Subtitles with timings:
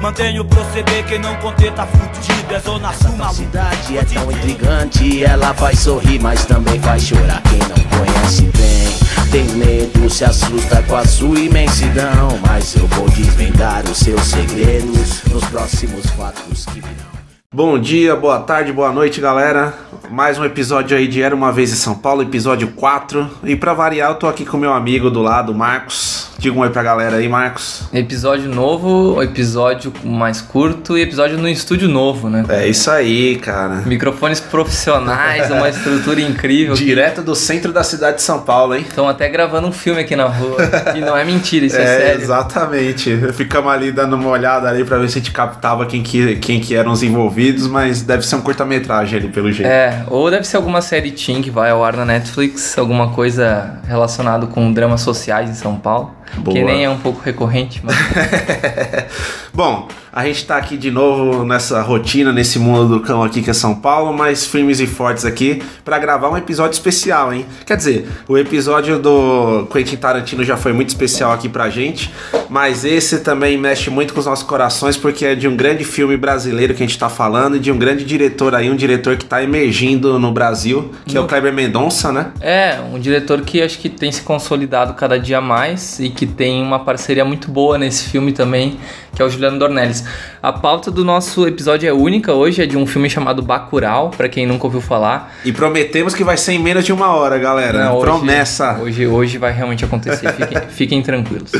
[0.00, 2.54] Mantenho o proceder, quem não conter tá fudido.
[2.54, 3.34] É zona sul, A maluco.
[3.34, 7.42] cidade é tão intrigante, ela faz sorrir, mas também faz chorar.
[7.42, 12.38] Quem não conhece bem, tem medo, se assusta com a sua imensidão.
[12.46, 17.15] Mas eu vou desvendar os seus segredos nos próximos fatos que virão.
[17.56, 19.72] Bom dia, boa tarde, boa noite, galera.
[20.10, 23.30] Mais um episódio aí de Era uma Vez em São Paulo, episódio 4.
[23.44, 26.26] E pra variar, eu tô aqui com meu amigo do lado, Marcos.
[26.38, 27.84] Diga um oi pra galera aí, Marcos.
[27.94, 32.44] Episódio novo, episódio mais curto e episódio no estúdio novo, né?
[32.50, 33.76] É isso aí, cara.
[33.86, 36.74] Microfones profissionais, uma estrutura incrível.
[36.74, 38.84] Direto do centro da cidade de São Paulo, hein?
[38.86, 40.58] Estão até gravando um filme aqui na rua.
[40.94, 42.22] E não é mentira, isso é, É, sério.
[42.22, 43.16] exatamente.
[43.32, 46.60] Ficamos ali dando uma olhada ali pra ver se a gente captava quem que, quem
[46.60, 49.68] que eram os envolvidos, mas deve ser um curta-metragem ali, pelo jeito.
[49.68, 53.80] É, ou deve ser alguma série teen que vai ao ar na Netflix, alguma coisa
[53.86, 56.14] relacionada com dramas sociais em São Paulo.
[56.38, 56.56] Boa.
[56.56, 57.96] Que nem é um pouco recorrente, mas.
[59.52, 63.50] Bom, a gente tá aqui de novo nessa rotina, nesse mundo do cão aqui que
[63.50, 67.44] é São Paulo, mas firmes e fortes aqui pra gravar um episódio especial, hein?
[67.66, 72.10] Quer dizer, o episódio do Quentin Tarantino já foi muito especial aqui pra gente,
[72.48, 76.16] mas esse também mexe muito com os nossos corações porque é de um grande filme
[76.16, 79.24] brasileiro que a gente tá falando e de um grande diretor aí, um diretor que
[79.26, 82.32] tá emergindo no Brasil, que é o Kleber Mendonça, né?
[82.40, 86.62] É, um diretor que acho que tem se consolidado cada dia mais e que tem
[86.62, 88.78] uma parceria muito boa nesse filme também,
[89.16, 90.04] que é o Juliano Dornelles.
[90.42, 94.28] A pauta do nosso episódio é única hoje, é de um filme chamado Bacurau, pra
[94.28, 95.34] quem nunca ouviu falar.
[95.42, 97.86] E prometemos que vai ser em menos de uma hora, galera.
[97.86, 98.78] Não, hoje- Promessa.
[98.80, 101.50] Hoje, hoje vai realmente acontecer, fiquem, fiquem tranquilos.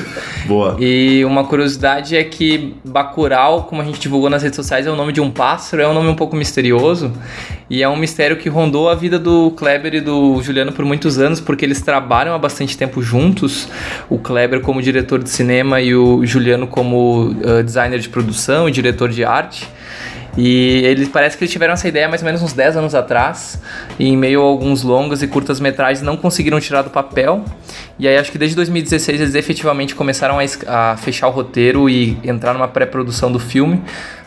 [0.44, 0.77] Boa.
[0.78, 4.96] E uma curiosidade é que Bacurau, como a gente divulgou nas redes sociais, é o
[4.96, 7.11] nome de um pássaro, é um nome um pouco misterioso.
[7.68, 11.18] E é um mistério que rondou a vida do Kleber e do Juliano por muitos
[11.18, 13.68] anos, porque eles trabalham há bastante tempo juntos.
[14.08, 18.73] O Kleber como diretor de cinema e o Juliano como uh, designer de produção e
[18.73, 19.67] diretor de arte.
[20.36, 23.58] E eles parece que eles tiveram essa ideia mais ou menos uns 10 anos atrás,
[23.98, 27.42] e em meio a alguns longas e curtas metragens não conseguiram tirar do papel.
[27.98, 32.18] E aí acho que desde 2016 eles efetivamente começaram a, a fechar o roteiro e
[32.23, 33.83] entrar numa pré-produção do filme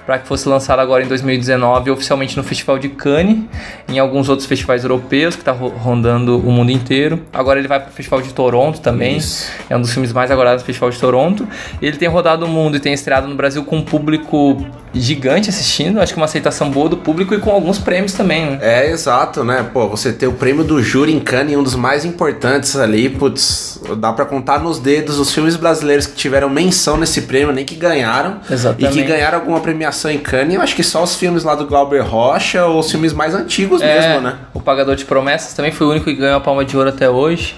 [0.09, 3.43] para que fosse lançado agora em 2019 oficialmente no Festival de Cannes,
[3.87, 7.21] em alguns outros festivais europeus que tá ro- rondando o mundo inteiro.
[7.31, 9.17] Agora ele vai para o Festival de Toronto também.
[9.17, 9.45] Isso.
[9.69, 11.47] É um dos filmes mais aguardados do Festival de Toronto.
[11.79, 14.65] Ele tem rodado o mundo e tem estreado no Brasil com um público
[14.95, 16.01] gigante assistindo.
[16.01, 18.57] Acho que uma aceitação boa do público e com alguns prêmios também, né?
[18.63, 19.63] É, exato, né?
[19.71, 23.79] Pô, você ter o prêmio do júri em Cannes, um dos mais importantes ali, putz,
[23.99, 27.75] dá pra contar nos dedos os filmes brasileiros que tiveram menção nesse prêmio, nem que
[27.75, 28.39] ganharam.
[28.49, 28.97] Exatamente.
[28.97, 31.65] E que ganharam alguma premiação em Cannes, eu acho que só os filmes lá do
[31.65, 34.37] Glauber Rocha ou os filmes mais antigos É, mesmo, né?
[34.53, 37.09] O Pagador de Promessas também foi o único que ganhou a Palma de Ouro até
[37.09, 37.55] hoje.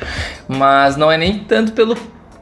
[0.47, 1.95] Mas não é nem tanto pelo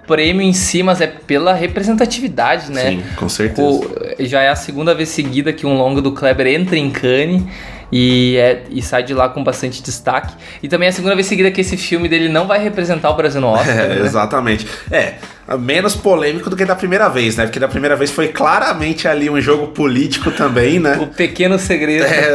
[0.07, 2.81] prêmio em si, mas é pela representatividade, né?
[2.91, 3.67] Sim, com certeza.
[3.67, 3.85] O-
[4.19, 7.43] já é a segunda vez seguida que um longa do Kleber entra em Cannes
[7.91, 10.33] e, é, e sai de lá com bastante destaque.
[10.63, 13.13] E também é a segunda vez seguida que esse filme dele não vai representar o
[13.15, 13.69] Brasil no Oscar.
[13.77, 13.99] É, né?
[14.05, 14.67] exatamente.
[14.91, 15.13] É,
[15.57, 17.45] menos polêmico do que da primeira vez, né?
[17.45, 20.97] Porque da primeira vez foi claramente ali um jogo político também, né?
[21.01, 22.05] O pequeno segredo.
[22.05, 22.29] É,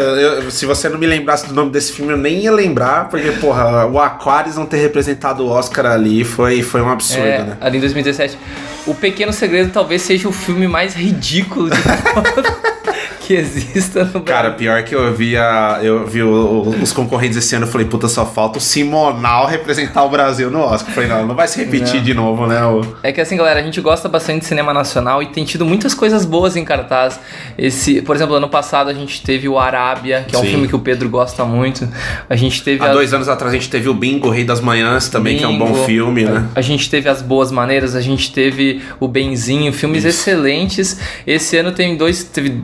[0.44, 3.30] eu- se você não me lembrasse do nome desse filme, eu nem ia lembrar, porque,
[3.32, 7.56] porra, o Aquarius não ter representado o Oscar ali foi, foi um absurdo, É, né?
[7.60, 8.38] ali em 2017.
[8.86, 12.52] O Pequeno Segredo talvez seja o filme mais ridículo de todos
[13.26, 14.58] que exista no Cara, Brasil.
[14.58, 18.26] pior que eu vi, a, eu vi os concorrentes esse ano, eu falei, puta, só
[18.26, 20.90] falta o Simonal representar o Brasil no Oscar.
[20.90, 22.02] Eu falei, não, não vai se repetir Não.
[22.02, 22.62] de novo, né?
[22.64, 25.64] o- É que assim, galera, a gente gosta bastante de cinema nacional e tem tido
[25.64, 27.18] muitas coisas boas em cartaz.
[27.56, 30.48] Esse, por exemplo, ano passado a gente teve o Arábia, que é um Sim.
[30.50, 31.88] filme que o Pedro gosta muito.
[32.28, 34.44] A gente teve Há a- dois anos atrás a gente teve o Bingo, o Rei
[34.44, 35.84] das Manhãs, também, que é um bom Bingo.
[35.84, 36.46] filme, né?
[36.54, 40.98] A gente teve As Boas Maneiras, a gente teve O Benzinho, filmes excelentes.
[41.26, 42.60] Esse ano tem dois, teve,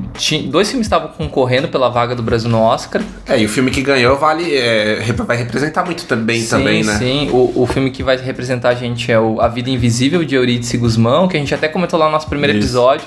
[0.50, 3.02] dois filmes estavam concorrendo pela vaga do Brasil no Oscar.
[3.26, 6.98] É, e o filme que ganhou vale, é, vai representar muito também, sim, também, né?
[6.98, 10.34] Sim, o, o filme que vai representar a gente é o A Vida Invisível, de
[10.34, 12.66] Eurídice Guzmão, que a gente até comentou lá no nosso primeiro Isso.
[12.66, 13.06] episódio,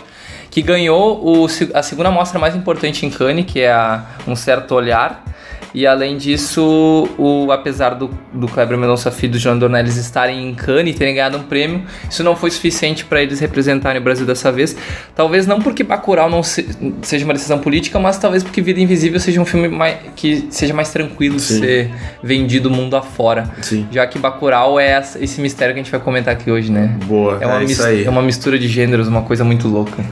[0.53, 4.75] que ganhou o, a segunda mostra mais importante em Cannes, que é a Um Certo
[4.75, 5.25] Olhar.
[5.73, 10.47] E além disso, o, apesar do, do Kleber Mendonça Filho e do João Dornelles estarem
[10.47, 14.03] em Cannes e terem ganhado um prêmio, isso não foi suficiente para eles representarem o
[14.03, 14.75] Brasil dessa vez.
[15.15, 16.67] Talvez não porque Bacurau não se,
[17.01, 20.75] seja uma decisão política, mas talvez porque Vida Invisível seja um filme mais, que seja
[20.75, 21.61] mais tranquilo Sim.
[21.61, 21.89] ser
[22.21, 23.49] vendido mundo afora.
[23.59, 23.87] Sim.
[23.91, 26.95] Já que Bacurau é esse mistério que a gente vai comentar aqui hoje, né?
[27.05, 28.05] Boa, É uma, é isso aí.
[28.05, 30.03] é uma mistura de gêneros, uma coisa muito louca.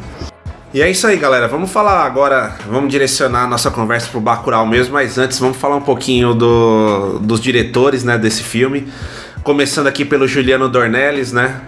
[0.74, 1.50] E é isso aí, galera.
[1.50, 5.76] Vamos falar agora, vamos direcionar a nossa conversa pro Bacurau mesmo, mas antes vamos falar
[5.76, 8.88] um pouquinho do, dos diretores, né, desse filme.
[9.44, 11.60] Começando aqui pelo Juliano Dornelles, né?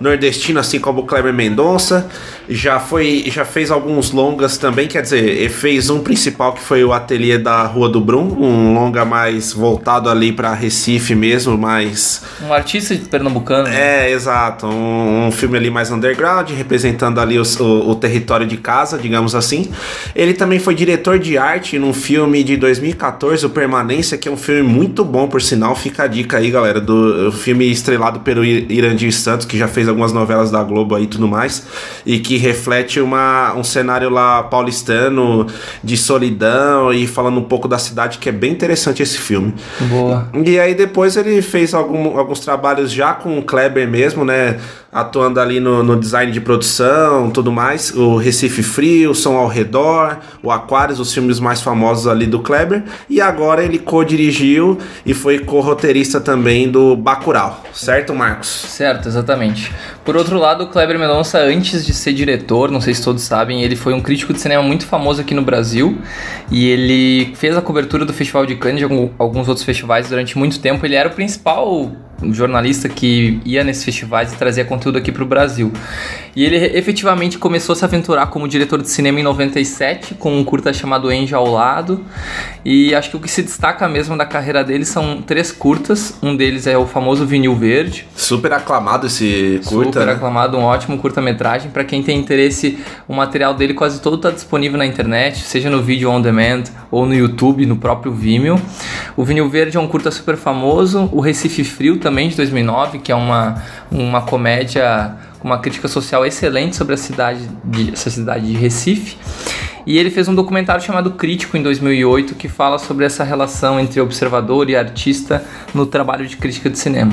[0.00, 2.08] Nordestino, assim como o Kleber Mendonça.
[2.48, 6.82] Já foi, já fez alguns longas também, quer dizer, ele fez um principal que foi
[6.82, 12.22] o Ateliê da Rua do Brum, um longa mais voltado ali para Recife mesmo, mais
[12.42, 13.68] Um artista de pernambucano.
[13.68, 14.06] né?
[14.06, 14.66] é, exato.
[14.66, 19.34] Um, um filme ali mais underground, representando ali os- o, o território de casa, digamos
[19.34, 19.68] assim.
[20.16, 24.36] Ele também foi diretor de arte num filme de 2014, O Permanência, que é um
[24.36, 25.74] filme muito bom, por sinal.
[25.76, 30.12] Fica a dica aí, galera, do filme estrelado pelo Irandir Santos, que já fez algumas
[30.12, 31.66] novelas da Globo aí e tudo mais,
[32.04, 35.46] e que reflete uma, um cenário lá paulistano
[35.82, 39.54] de solidão e falando um pouco da cidade, que é bem interessante esse filme.
[39.88, 40.28] Boa.
[40.44, 44.58] E aí depois ele fez algum- alguns trabalhos já com o Kleber mesmo, né?
[44.90, 47.94] Atuando ali no, no design de produção, tudo mais.
[47.94, 52.40] O Recife Frio, o Som ao Redor, o Aquários, os filmes mais famosos ali do
[52.40, 52.82] Kleber.
[53.08, 57.62] E agora ele co-dirigiu e foi co-roteirista também do Bacurau.
[57.70, 58.48] Certo, Marcos?
[58.48, 59.70] Certo, exatamente.
[60.06, 63.62] Por outro lado, o Kleber Mendonça, antes de ser diretor, não sei se todos sabem,
[63.62, 65.98] ele foi um crítico de cinema muito famoso aqui no Brasil.
[66.50, 70.58] E ele fez a cobertura do Festival de Cannes e alguns outros festivais durante muito
[70.60, 70.86] tempo.
[70.86, 71.92] Ele era o principal
[72.32, 75.72] jornalista que ia nesses festivais e trazia conteúdo aqui para o Brasil.
[76.38, 80.44] E ele efetivamente começou a se aventurar como diretor de cinema em 97, com um
[80.44, 82.04] curta chamado Enja ao Lado.
[82.64, 86.16] E acho que o que se destaca mesmo da carreira dele são três curtas.
[86.22, 89.90] Um deles é o famoso Vinil Verde, Super aclamado esse curta.
[89.94, 90.12] Super né?
[90.12, 91.72] aclamado, um ótimo curta-metragem.
[91.72, 95.82] Pra quem tem interesse, o material dele quase todo tá disponível na internet, seja no
[95.82, 98.62] vídeo on demand ou no YouTube, no próprio Vimeo.
[99.16, 101.08] O Vinil Verde é um curta super famoso.
[101.10, 106.26] O Recife Frio também, de 2009, que é uma, uma comédia com uma crítica social
[106.26, 109.16] excelente sobre a cidade de, essa cidade de Recife.
[109.86, 114.00] E ele fez um documentário chamado Crítico em 2008 que fala sobre essa relação entre
[114.00, 117.12] observador e artista no trabalho de crítica de cinema.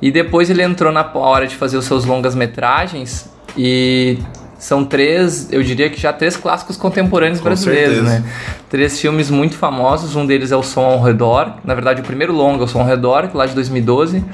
[0.00, 4.18] E depois ele entrou na hora de fazer os seus longas metragens e
[4.58, 8.18] são três, eu diria que já três clássicos contemporâneos Com brasileiros, certeza.
[8.20, 8.32] né?
[8.68, 12.32] Três filmes muito famosos, um deles é o Som ao Redor, na verdade o primeiro
[12.32, 14.24] longa é o Som ao Redor, lá de 2012,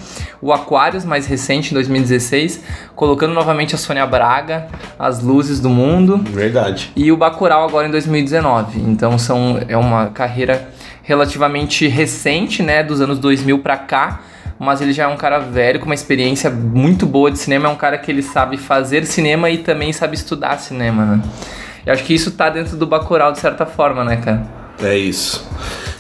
[0.41, 2.63] o Aquários, mais recente, em 2016,
[2.97, 4.67] colocando novamente a Sônia Braga,
[4.99, 6.91] As Luzes do Mundo, Verdade.
[6.97, 8.81] e o Bacurau agora em 2019.
[8.81, 10.69] Então são, é uma carreira
[11.03, 14.21] relativamente recente, né, dos anos 2000 pra cá,
[14.65, 17.71] mas ele já é um cara velho com uma experiência muito boa de cinema, é
[17.71, 21.23] um cara que ele sabe fazer cinema e também sabe estudar cinema, né?
[21.87, 24.43] Eu acho que isso tá dentro do Bacurau de certa forma, né, cara?
[24.83, 25.47] É isso.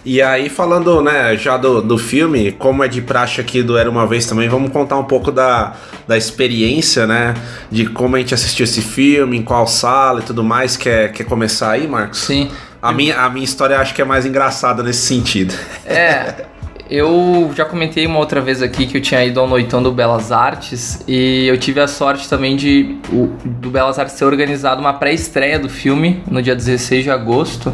[0.05, 3.88] E aí, falando, né, já do, do filme, como é de praxe aqui do Era
[3.88, 5.72] Uma Vez também, vamos contar um pouco da,
[6.06, 7.34] da experiência, né?
[7.70, 10.76] De como a gente assistiu esse filme, em qual sala e tudo mais.
[10.76, 12.20] Quer, quer começar aí, Marcos?
[12.20, 12.50] Sim.
[12.82, 15.55] A minha, a minha história acho que é mais engraçada nesse sentido.
[15.87, 16.44] É,
[16.90, 20.31] eu já comentei uma outra vez aqui que eu tinha ido ao Noitão do Belas
[20.31, 22.96] Artes e eu tive a sorte também de
[23.44, 27.72] do Belas Artes ter organizado uma pré-estreia do filme no dia 16 de agosto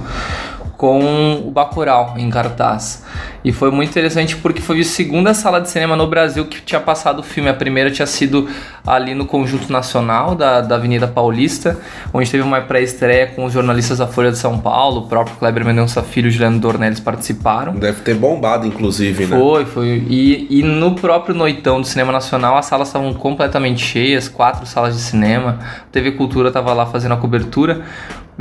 [0.81, 3.05] com o Bacurau em cartaz.
[3.45, 6.81] E foi muito interessante porque foi a segunda sala de cinema no Brasil que tinha
[6.81, 7.51] passado o filme.
[7.51, 8.49] A primeira tinha sido
[8.87, 11.79] ali no Conjunto Nacional da, da Avenida Paulista,
[12.15, 15.67] onde teve uma pré-estreia com os jornalistas da Folha de São Paulo, o próprio Kleber
[15.67, 17.75] Mendonça Filho e o Juliano Dornelles participaram.
[17.75, 19.37] Deve ter bombado, inclusive, né?
[19.37, 20.07] Foi, foi.
[20.09, 24.95] E, e no próprio Noitão do Cinema Nacional, as salas estavam completamente cheias, quatro salas
[24.95, 25.59] de cinema.
[25.61, 27.83] A TV Cultura estava lá fazendo a cobertura.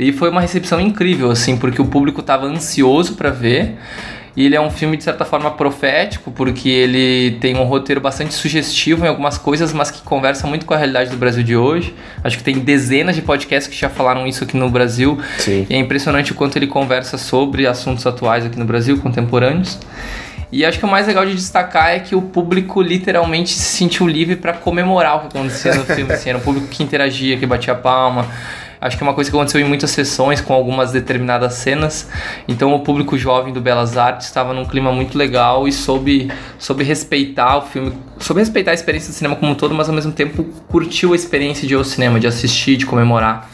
[0.00, 3.76] E foi uma recepção incrível, assim, porque o público estava ansioso para ver.
[4.36, 8.32] E ele é um filme, de certa forma, profético, porque ele tem um roteiro bastante
[8.32, 11.94] sugestivo em algumas coisas, mas que conversa muito com a realidade do Brasil de hoje.
[12.24, 15.18] Acho que tem dezenas de podcasts que já falaram isso aqui no Brasil.
[15.38, 15.66] Sim.
[15.68, 19.78] E é impressionante o quanto ele conversa sobre assuntos atuais aqui no Brasil, contemporâneos.
[20.52, 24.08] E acho que o mais legal de destacar é que o público literalmente se sentiu
[24.08, 26.12] livre para comemorar o que acontecia no filme.
[26.12, 28.26] Assim, era um público que interagia, que batia palma.
[28.80, 32.08] Acho que é uma coisa que aconteceu em muitas sessões com algumas determinadas cenas.
[32.48, 36.82] Então o público jovem do Belas Artes estava num clima muito legal e soube, soube
[36.82, 40.12] respeitar o filme, soube respeitar a experiência do cinema como um todo, mas ao mesmo
[40.12, 43.50] tempo curtiu a experiência de ir ao cinema, de assistir, de comemorar.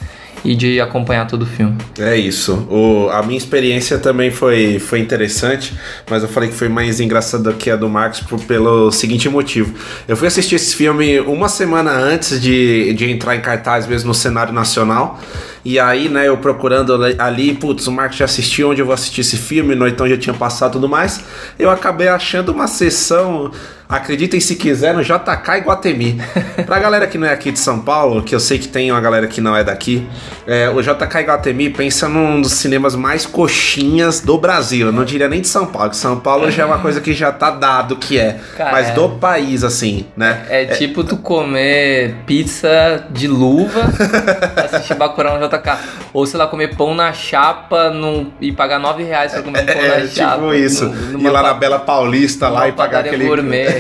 [0.47, 1.77] E de acompanhar todo o filme.
[1.99, 2.55] É isso.
[2.71, 5.75] O, a minha experiência também foi, foi interessante,
[6.09, 9.75] mas eu falei que foi mais engraçada que a do Marcos por, pelo seguinte motivo.
[10.07, 14.15] Eu fui assistir esse filme uma semana antes de, de entrar em cartaz mesmo no
[14.15, 15.19] cenário nacional.
[15.65, 19.23] E aí, né, eu procurando ali, putz, o Marcos já assistiu onde eu vou assistir
[19.23, 21.21] esse filme, no então já tinha passado tudo mais.
[21.59, 23.51] Eu acabei achando uma sessão
[23.89, 26.21] Acreditem se quiser no JK Iguatemi.
[26.67, 29.01] pra galera que não é aqui de São Paulo, que eu sei que tem uma
[29.01, 30.05] galera que não é daqui,
[30.47, 34.89] é, o JK Iguatemi pensa num dos cinemas mais coxinhas do Brasil.
[34.89, 37.13] Eu não diria nem de São Paulo, que São Paulo já é uma coisa que
[37.15, 38.41] já tá dado que é.
[38.57, 38.93] Cara, mas é.
[38.93, 40.45] do país, assim, né?
[40.49, 43.83] É, tipo tu comer pizza de luva,
[44.65, 45.79] assistir Bacurau no JK.
[46.13, 49.67] Ou, sei lá, comer pão na chapa num, e pagar 9 reais pra comer um
[49.67, 50.35] pão É, na chapa.
[50.37, 50.87] tipo isso.
[50.87, 53.27] num- Ir lá na Bela Paulista lá e pagar aquele.
[53.27, 53.76] gourmet.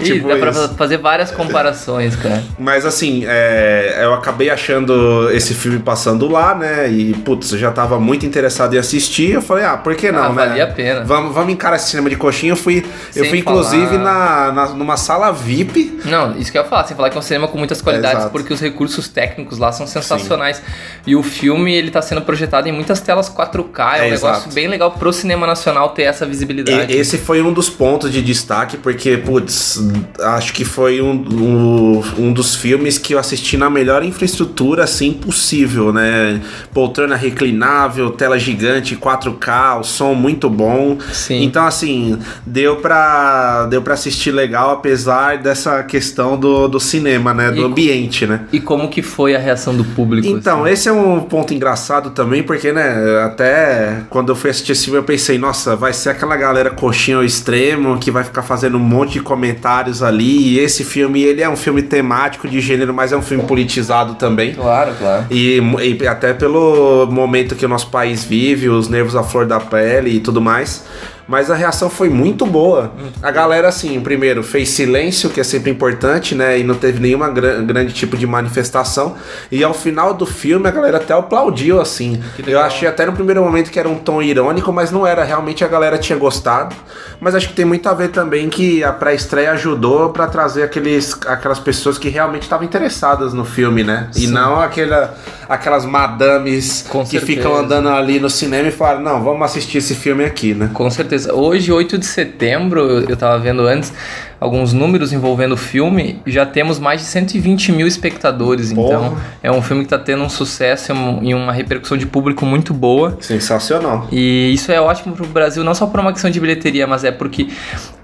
[0.00, 0.74] Ih, Tipo dá pra isso.
[0.76, 2.42] fazer várias comparações, cara.
[2.58, 6.88] Mas assim, é, eu acabei achando esse filme passando lá, né?
[6.90, 9.32] E, putz, eu já tava muito interessado em assistir.
[9.32, 10.34] Eu falei, ah, por que não, Ah, né?
[10.46, 11.04] valia a pena.
[11.04, 12.52] Vamos, vamos encarar esse cinema de coxinha.
[12.52, 12.84] Eu fui,
[13.14, 16.00] eu fui inclusive na, na- numa sala VIP.
[16.04, 18.18] Não, isso que eu ia falar, sem falar que é um cinema com muitas qualidades,
[18.18, 18.32] Exato.
[18.32, 20.62] porque os recursos técnicos lá são sensacionais.
[21.06, 24.28] E o filme, ele tá sendo projetado em muitas telas 4K, é, É, um negócio
[24.42, 24.54] exato.
[24.54, 26.92] bem legal pro cinema nacional ter essa E- visibilidade.
[26.96, 29.82] esse foi um dos pontos de destaque, porque, putz,
[30.20, 35.12] acho que foi um, um, um dos filmes que eu assisti na melhor infraestrutura, assim,
[35.12, 36.40] possível, né?
[36.72, 40.98] Poltrona reclinável, tela gigante, 4K, o som muito bom.
[41.12, 41.42] Sim.
[41.42, 47.50] Então, assim, deu pra, deu pra assistir legal, apesar dessa questão do, do cinema, né?
[47.50, 48.40] Do E- ambiente, né?
[48.52, 50.26] E como que foi a reação do público?
[50.28, 50.72] Então, assim?
[50.72, 54.98] esse é um ponto engraçado também, porque, né, até quando eu fui assistir esse filme,
[54.98, 58.80] eu pensei, nossa, vai ser aquela galera coxinha ao extremo que vai ficar fazendo um
[58.80, 60.54] monte de comentários ali.
[60.54, 64.14] E esse filme, ele é um filme temático de gênero, mas é um filme politizado
[64.14, 64.54] também.
[64.54, 65.26] Claro, claro.
[65.30, 69.60] E, e até pelo momento que o nosso país vive, os nervos à flor da
[69.60, 70.84] pele e tudo mais.
[71.30, 72.90] Mas a reação foi muito boa.
[73.22, 76.58] A galera, assim, primeiro, fez silêncio, que é sempre importante, né?
[76.58, 79.14] E não teve nenhuma gra- grande tipo de manifestação.
[79.48, 82.20] E ao final do filme, a galera até aplaudiu, assim.
[82.44, 85.22] Eu achei até no primeiro momento que era um tom irônico, mas não era.
[85.22, 86.74] Realmente a galera tinha gostado.
[87.20, 91.16] Mas acho que tem muito a ver também que a pré-estreia ajudou pra trazer aqueles,
[91.28, 94.08] aquelas pessoas que realmente estavam interessadas no filme, né?
[94.16, 94.32] E Sim.
[94.32, 95.14] não aquela,
[95.48, 97.26] aquelas madames Com que certeza.
[97.26, 100.70] ficam andando ali no cinema e falam, não, vamos assistir esse filme aqui, né?
[100.74, 101.19] Com certeza.
[101.26, 103.92] Hoje, 8 de setembro, eu, eu tava vendo antes
[104.40, 108.72] alguns números envolvendo o filme, já temos mais de 120 mil espectadores.
[108.72, 108.88] Porra.
[108.88, 112.06] Então, é um filme que tá tendo um sucesso e um- e uma repercussão de
[112.06, 113.18] público muito boa.
[113.20, 114.08] Sensacional.
[114.10, 117.10] E isso é ótimo pro Brasil, não só por uma questão de bilheteria, mas é
[117.10, 117.48] porque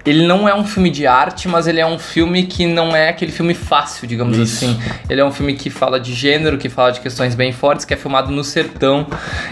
[0.09, 3.09] ele não é um filme de arte, mas ele é um filme que não é
[3.09, 4.63] aquele filme fácil, digamos Isso.
[4.65, 4.79] assim.
[5.09, 7.93] Ele é um filme que fala de gênero, que fala de questões bem fortes, que
[7.93, 9.05] é filmado no sertão.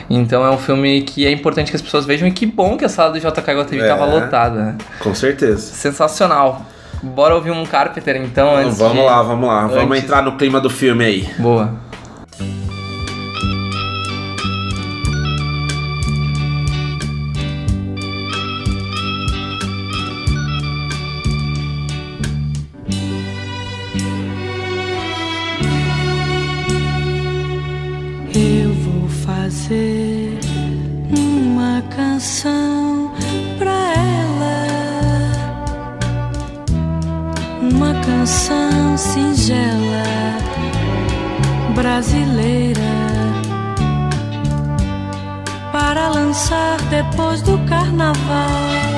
[0.10, 2.86] Então é um filme que é importante que as pessoas vejam e que bom que
[2.86, 3.88] a sala do JK Guatemi É.
[3.88, 4.76] tava lotada, né?
[5.00, 5.58] Com certeza.
[5.74, 6.66] Sensacional.
[7.04, 9.68] Bora ouvir um Carpenter então antes vamos de- lá, vamos lá.
[9.68, 11.30] Vamos antes- entrar no clima do filme aí.
[11.38, 11.74] Boa.
[31.86, 33.12] Canção
[33.58, 34.68] pra ela,
[37.62, 40.06] uma canção singela
[41.75, 42.82] brasileira
[45.72, 48.95] para lançar depois do carnaval.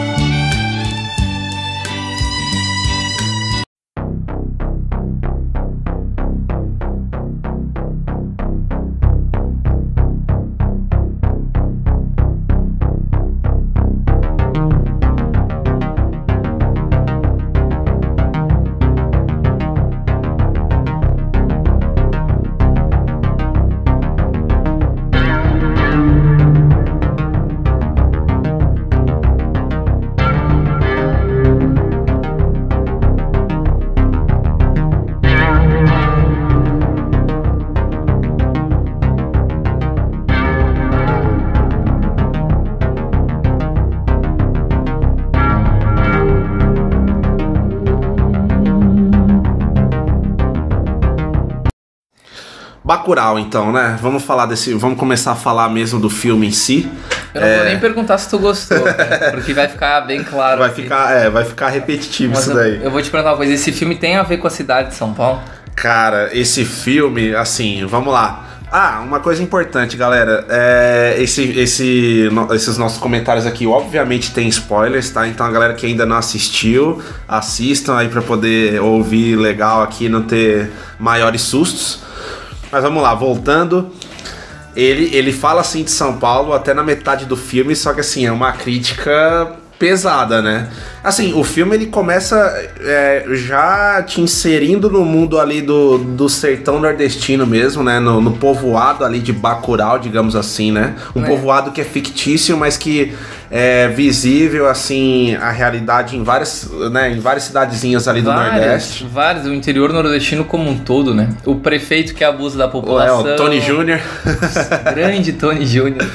[53.07, 53.97] Bacurau, então, né?
[54.01, 54.73] Vamos falar desse.
[54.73, 56.91] Vamos começar a falar mesmo do filme em si.
[57.33, 60.59] Eu não vou nem perguntar se tu gostou, cara, porque vai ficar bem claro.
[60.59, 62.83] Vai ficar, é, vai ficar repetitivo Mas isso eu, daí.
[62.83, 64.95] eu vou te perguntar uma coisa: esse filme tem a ver com a cidade de
[64.95, 65.39] São Paulo?
[65.73, 68.43] Cara, esse filme, assim, vamos lá.
[68.69, 70.43] Ah, uma coisa importante, galera.
[70.49, 75.25] É, esse, esse, no- esses nossos comentários aqui, obviamente, tem spoilers, tá?
[75.25, 80.09] Então a galera que ainda não assistiu, assistam aí pra poder ouvir legal aqui e
[80.09, 82.05] não ter maiores sustos.
[82.71, 83.91] Mas vamos lá, voltando.
[84.75, 88.25] Ele, ele fala assim de São Paulo até na metade do filme, só que assim,
[88.25, 90.69] é uma crítica pesada, né?
[91.03, 92.35] Assim, o filme ele começa
[92.81, 97.99] é, já te inserindo no mundo ali do, do sertão nordestino mesmo, né?
[97.99, 100.95] No, no povoado ali de Bacurau, digamos assim, né?
[101.15, 101.27] Um É.
[101.27, 103.13] povoado que é fictício, mas que
[103.49, 107.11] é visível, assim, a realidade em várias, né?
[107.11, 109.05] Em várias cidadezinhas ali do Nordeste.
[109.09, 111.29] várias, o interior nordestino como um todo, né?
[111.45, 113.21] O prefeito que abusa da É, população.
[113.33, 113.99] o Tony Júnior.
[114.93, 116.05] grande Tony Júnior.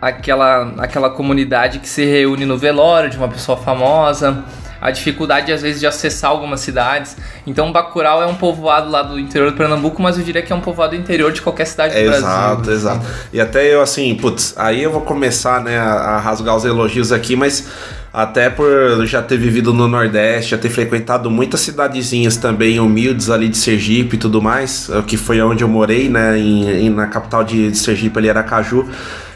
[0.00, 3.69] Aquela, aquela comunidade que se reúne no velório de uma pessoa famosa.
[4.82, 7.14] A dificuldade, às vezes, de acessar algumas cidades.
[7.46, 10.56] Então, Bacurau é um povoado lá do interior do Pernambuco, mas eu diria que é
[10.56, 12.26] um povoado interior de qualquer cidade do Brasil.
[12.26, 13.06] Exato, exato.
[13.30, 17.36] E até eu, assim, putz, aí eu vou começar, né, a, rasgar os elogios aqui,
[17.36, 17.68] mas
[18.10, 23.50] até por já ter vivido no Nordeste, já ter frequentado muitas cidadezinhas também humildes ali
[23.50, 27.44] de Sergipe e tudo mais, que foi onde eu morei, né, em, em- na capital
[27.44, 28.88] de, de Sergipe, ali, Aracaju.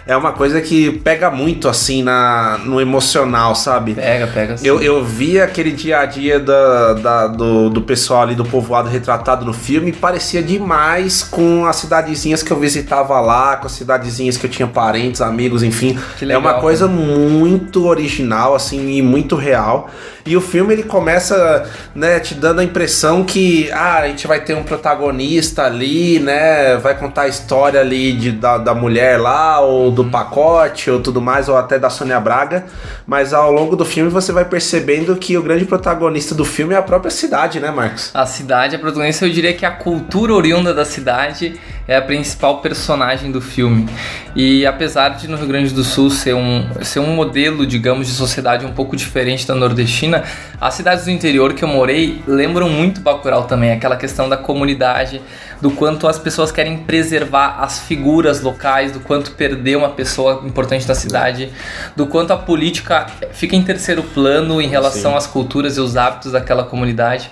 [0.06, 3.94] É uma coisa que pega muito, assim, na, no emocional, sabe?
[3.94, 4.56] Pega, pega.
[4.58, 4.66] sim.
[4.66, 8.88] Eu, eu vi aquele dia a dia da, da- do, do pessoal ali do povoado
[8.88, 13.72] retratado no filme e parecia demais com as cidadezinhas que eu visitava lá, com as
[13.72, 15.98] cidadezinhas que eu tinha parentes, amigos, enfim.
[16.18, 19.88] Que é legal, uma coisa muito original, assim, e muito real.
[20.26, 24.40] E o filme ele começa, né, te dando a impressão que ah, a gente vai
[24.40, 26.76] ter um protagonista ali, né?
[26.78, 31.20] Vai contar a história ali de, da, da mulher lá, ou do pacote, ou tudo
[31.20, 32.66] mais, ou até da Sônia Braga.
[33.06, 36.76] Mas ao longo do filme você vai percebendo que o grande protagonista do filme é
[36.76, 38.10] a própria cidade, né, Marcos?
[38.12, 42.60] A cidade, a protagonista, eu diria que a cultura oriunda da cidade é a principal
[42.60, 43.88] personagem do filme.
[44.34, 48.12] E apesar de no Rio Grande do Sul ser um, ser um modelo, digamos, de
[48.12, 50.24] sociedade um pouco diferente da nordestina,
[50.60, 55.20] as cidades do interior que eu morei lembram muito Bacurau também, aquela questão da comunidade,
[55.60, 60.86] do quanto as pessoas querem preservar as figuras locais, do quanto perder uma pessoa importante
[60.86, 61.52] da cidade,
[61.94, 65.16] do quanto a política fica em terceiro plano em relação Sim.
[65.16, 67.30] às culturas e os hábitos daquela comunidade.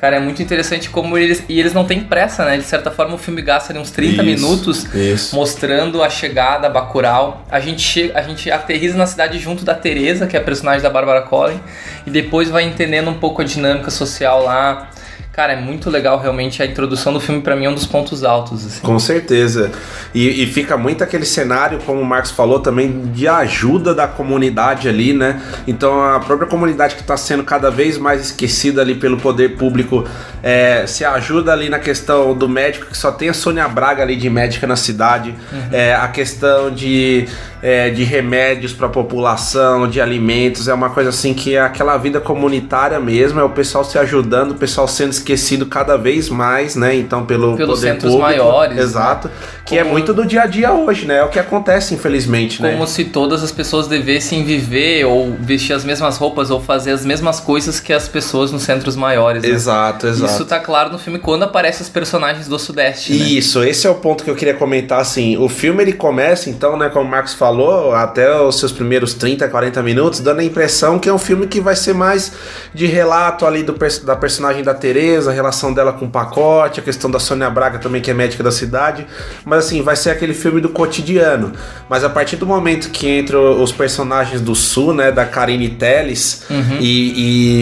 [0.00, 1.44] Cara, é muito interessante como eles.
[1.46, 2.56] E eles não têm pressa, né?
[2.56, 5.36] De certa forma, o filme gasta ali uns 30 Isso, minutos isso.
[5.36, 7.44] mostrando a chegada a Bacurau.
[7.50, 10.80] A gente, chega, a gente aterriza na cidade junto da Teresa, que é a personagem
[10.80, 11.60] da Bárbara Collin,
[12.06, 14.88] e depois vai entendendo um pouco a dinâmica social lá.
[15.32, 18.24] Cara, é muito legal realmente a introdução do filme pra mim é um dos pontos
[18.24, 18.66] altos.
[18.66, 18.80] Assim.
[18.80, 19.70] Com certeza.
[20.12, 24.88] E, e fica muito aquele cenário, como o Marcos falou, também de ajuda da comunidade
[24.88, 25.40] ali, né?
[25.68, 30.04] Então a própria comunidade que está sendo cada vez mais esquecida ali pelo poder público
[30.42, 34.16] é, se ajuda ali na questão do médico, que só tem a Sônia Braga ali
[34.16, 35.34] de médica na cidade,
[35.70, 37.28] é, a questão de,
[37.62, 41.96] é, de remédios para a população, de alimentos, é uma coisa assim que é aquela
[41.96, 46.74] vida comunitária mesmo, é o pessoal se ajudando, o pessoal sendo esquecido cada vez mais,
[46.74, 46.94] né?
[46.96, 48.82] Então pelo Pelos poder centros público, maiores, né?
[48.82, 49.30] Exato.
[49.64, 51.18] Que é Como- muito do dia a dia hoje, né?
[51.18, 52.72] É o que acontece, infelizmente, né?
[52.72, 57.04] Como se todas as pessoas devessem viver ou vestir as mesmas roupas ou fazer as
[57.04, 59.42] mesmas coisas que as pessoas nos centros maiores.
[59.42, 59.48] né?
[59.48, 60.32] Exato, exato.
[60.32, 63.24] Isso tá claro no filme quando aparecem os personagens do Sudeste, né?
[63.26, 66.76] Isso, esse é o ponto que eu queria comentar, assim, o filme ele começa, então,
[66.76, 67.49] né, como o Marcos falou,
[67.94, 71.60] até os seus primeiros 30, 40 minutos, dando a impressão que é um filme que
[71.60, 72.32] vai ser mais
[72.74, 76.82] de relato ali do, da personagem da Tereza, a relação dela com o pacote, a
[76.82, 79.06] questão da Sônia Braga também, que é médica da cidade,
[79.44, 81.52] mas assim, vai ser aquele filme do cotidiano,
[81.88, 86.42] mas a partir do momento que entram os personagens do Sul, né, da Karine Telles
[86.50, 86.78] Uhum.
[86.80, 87.12] e,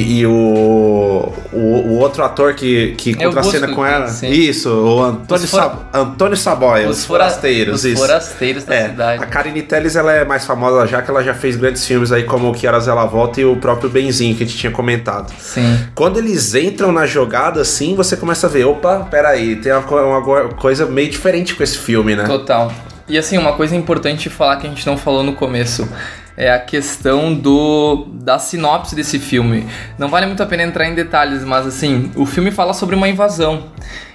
[0.09, 4.29] e, e o, o, o outro ator que, que É contracena com ela, sim.
[4.29, 8.01] isso, o Antônio, Os Sab- Antônio Saboia, os, fora- forasteiros, os isso.
[8.01, 9.23] forasteiros da É, cidade.
[9.23, 12.25] a Karine Telles ela é mais famosa já que ela já fez grandes filmes aí
[12.25, 15.33] como Que Horas Ela Volta e o próprio Benzinho que a gente tinha comentado.
[15.39, 15.79] Sim.
[15.95, 20.49] Quando eles entram na jogada assim, você começa a ver, opa, peraí, tem uma, uma
[20.55, 22.25] coisa meio diferente com esse filme, né?
[22.25, 22.73] Total.
[23.09, 25.89] E assim, uma coisa importante falar que a gente não falou no começo
[26.37, 29.67] é a questão do da sinopse desse filme.
[29.99, 33.09] Não vale muito a pena entrar em detalhes, mas assim, o filme fala sobre uma
[33.09, 33.65] invasão.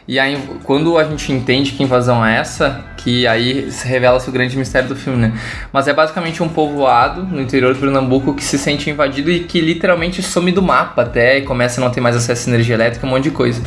[0.07, 4.31] E aí, quando a gente entende que invasão é essa, que aí se revela-se o
[4.31, 5.33] grande mistério do filme, né?
[5.73, 9.59] Mas é basicamente um povoado no interior do Pernambuco que se sente invadido e que
[9.59, 13.05] literalmente some do mapa até e começa a não ter mais acesso à energia elétrica,
[13.05, 13.61] um monte de coisa.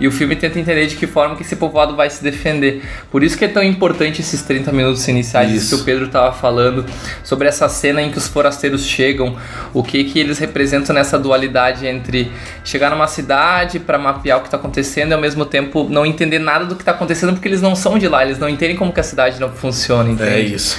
[0.00, 2.82] E o filme tenta entender de que forma que esse povoado vai se defender.
[3.10, 5.76] Por isso que é tão importante esses 30 minutos iniciais Isso.
[5.76, 6.84] que o Pedro estava falando
[7.22, 9.36] sobre essa cena em que os forasteiros chegam,
[9.72, 12.32] o que que eles representam nessa dualidade entre
[12.64, 16.38] chegar numa cidade para mapear o que está acontecendo e ao mesmo tempo não entender
[16.38, 18.92] nada do que está acontecendo porque eles não são de lá, eles não entendem como
[18.94, 20.30] que a cidade não funciona, entende?
[20.30, 20.78] É isso.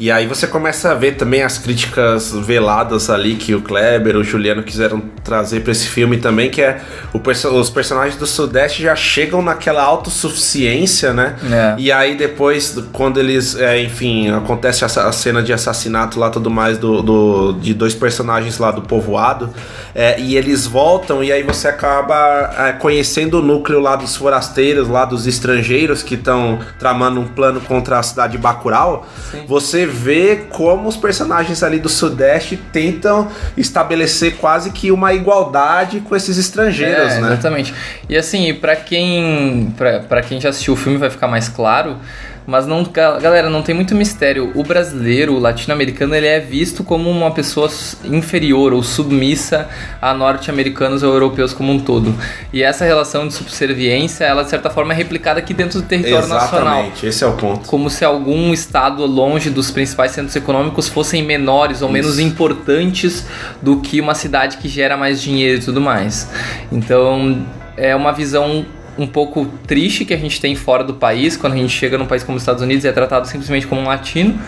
[0.00, 4.24] E aí você começa a ver também as críticas veladas ali que o Kleber, o
[4.24, 6.80] Juliano quiseram trazer pra esse filme também, que é
[7.22, 11.36] perso- os personagens do Sudeste já chegam naquela autossuficiência, né?
[11.52, 11.74] É.
[11.78, 16.50] E aí depois, quando eles, é, enfim, acontece essa- a cena de assassinato lá tudo
[16.50, 19.50] mais do, do- de dois personagens lá do povoado,
[19.94, 24.88] é, e eles voltam e aí você acaba é, conhecendo o núcleo lá dos forasteiros,
[24.88, 29.06] lá dos estrangeiros que estão tramando um plano contra a cidade de Bacurau.
[29.46, 36.14] Você vê como os personagens ali do Sudeste tentam estabelecer quase que uma igualdade com
[36.14, 37.32] esses estrangeiros, É, né?
[37.32, 37.74] Exatamente.
[38.08, 41.96] E assim, pra quem, pra, pra quem já assistiu o filme vai ficar mais claro,
[42.46, 44.50] mas não, ga- galera, não tem muito mistério.
[44.54, 47.70] O brasileiro, o latino-americano, ele é visto como uma pessoa
[48.04, 49.68] inferior ou submissa
[50.00, 52.14] a norte-americanos ou europeus como um todo.
[52.52, 56.26] E essa relação de subserviência, ela de certa forma é replicada aqui dentro do território
[56.28, 57.68] nacional Exatamente, esse é o ponto.
[57.68, 63.26] como se algum estado longe dos principais centros econômicos fossem menores ou menos importantes
[63.60, 66.28] do que uma cidade que gera mais dinheiro e tudo mais.
[66.70, 68.64] Então, é uma visão
[69.02, 72.06] um pouco triste que a gente tem fora do país, quando a gente chega num
[72.06, 74.38] país como os Estados Unidos e é tratado simplesmente como um latino.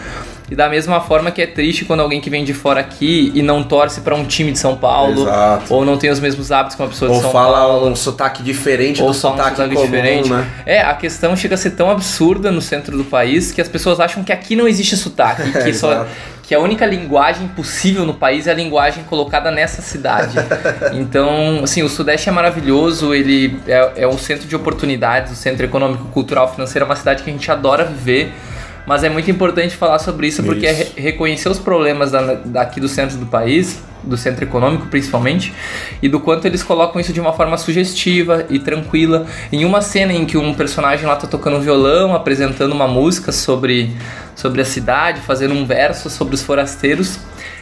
[0.50, 3.40] E da mesma forma que é triste quando alguém que vem de fora aqui e
[3.42, 5.72] não torce para um time de São Paulo, Exato.
[5.72, 7.88] ou não tem os mesmos hábitos que uma pessoa Ou de São fala Paulo.
[7.88, 10.28] um sotaque diferente Ou do só um sotaque, sotaque comum, diferente.
[10.30, 10.46] né?
[10.66, 13.98] É, a questão chega a ser tão absurda no centro do país que as pessoas
[13.98, 16.06] acham que aqui não existe sotaque, que, só.
[16.46, 20.36] Que a única linguagem possível no país é a linguagem colocada nessa cidade.
[20.92, 25.64] Então, assim, o Sudeste é maravilhoso, ele é, é um centro de oportunidades, o centro
[25.64, 28.32] econômico, cultural, financeiro, é uma cidade que a gente adora viver.
[28.86, 30.80] Mas é muito importante falar sobre isso porque Isso.
[30.80, 35.54] é re- reconhecer os problemas da- daqui do centro do país, do centro econômico principalmente,
[36.02, 39.26] e do quanto eles colocam isso de uma forma sugestiva e tranquila.
[39.50, 43.32] Em uma cena em que um personagem lá tá tocando um violão, apresentando uma música
[43.32, 43.96] sobre,
[44.36, 47.18] sobre a cidade, fazendo um verso sobre os forasteiros.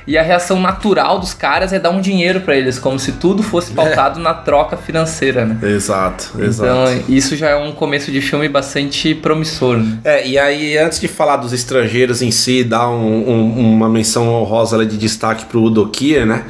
[0.06, 3.42] E a reação natural dos caras é dar um dinheiro pra eles, como se tudo
[3.42, 5.56] fosse pautado na troca financeira, né?
[5.62, 6.90] Exato, exato.
[6.92, 9.76] Então, isso já é um começo de filme bastante promissor.
[9.78, 9.98] Né?
[10.04, 14.28] É, e aí, antes de falar dos estrangeiros em si, dar um- um- uma menção
[14.28, 16.44] honrosa ali de destaque pro Udo Kier, né?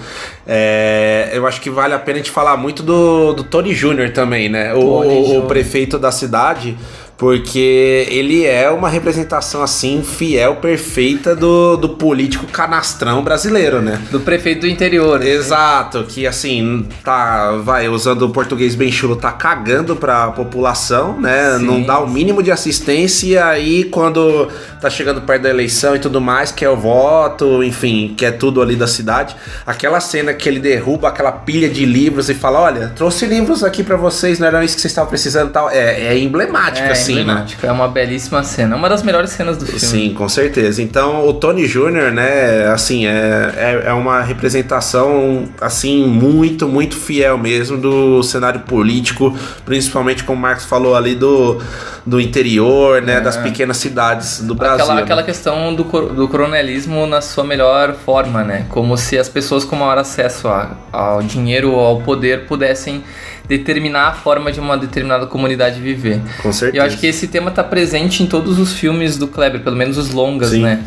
[0.46, 4.10] É, eu acho que vale a pena a gente falar muito do, do Tony Jr.
[4.12, 4.74] também, né?
[4.74, 6.76] O, Tony o- o prefeito da cidade.
[7.22, 14.02] Porque ele é uma representação assim fiel, perfeita do, do político canastrão brasileiro, né?
[14.10, 15.20] Do prefeito do interior.
[15.20, 15.28] né?
[15.30, 21.58] Exato, que assim, tá, vai, usando o português bem chulo, tá cagando pra população, né?
[21.58, 21.64] Sim.
[21.64, 24.48] Não dá o mínimo de assistência e aí quando
[24.80, 28.74] tá chegando perto da eleição e tudo mais, quer o voto, enfim, quer tudo ali
[28.74, 29.36] da cidade.
[29.64, 33.84] Aquela cena que ele derruba aquela pilha de livros e fala, olha, trouxe livros aqui
[33.84, 35.70] pra vocês, não era isso que vocês estavam precisando e tal.
[35.70, 37.11] É, é emblemática, É, assim?
[37.20, 37.66] Emblemático.
[37.66, 38.76] É uma belíssima cena.
[38.76, 39.80] Uma das melhores cenas do filme.
[39.80, 40.82] Sim, com certeza.
[40.82, 47.36] Então, o Tony Jr., né, assim, é, é, é uma representação, assim, muito, muito fiel
[47.38, 51.60] mesmo do cenário político, principalmente, como o Marcos falou ali, do,
[52.06, 54.92] do interior, né, das pequenas cidades do Brasil.
[54.98, 55.02] É.
[55.02, 55.26] Aquela, né?
[55.26, 58.66] questão do, do coronelismo na sua melhor forma, né?
[58.68, 63.02] Como se as pessoas com maior acesso a- ao dinheiro ou ao poder pudessem
[63.48, 66.20] determinar a forma de uma determinada comunidade viver.
[66.42, 66.82] Com E certeza.
[66.82, 69.98] eu acho que esse tema tá presente em todos os filmes do Kleber, pelo menos
[69.98, 70.62] os longas, Sim.
[70.62, 70.80] né?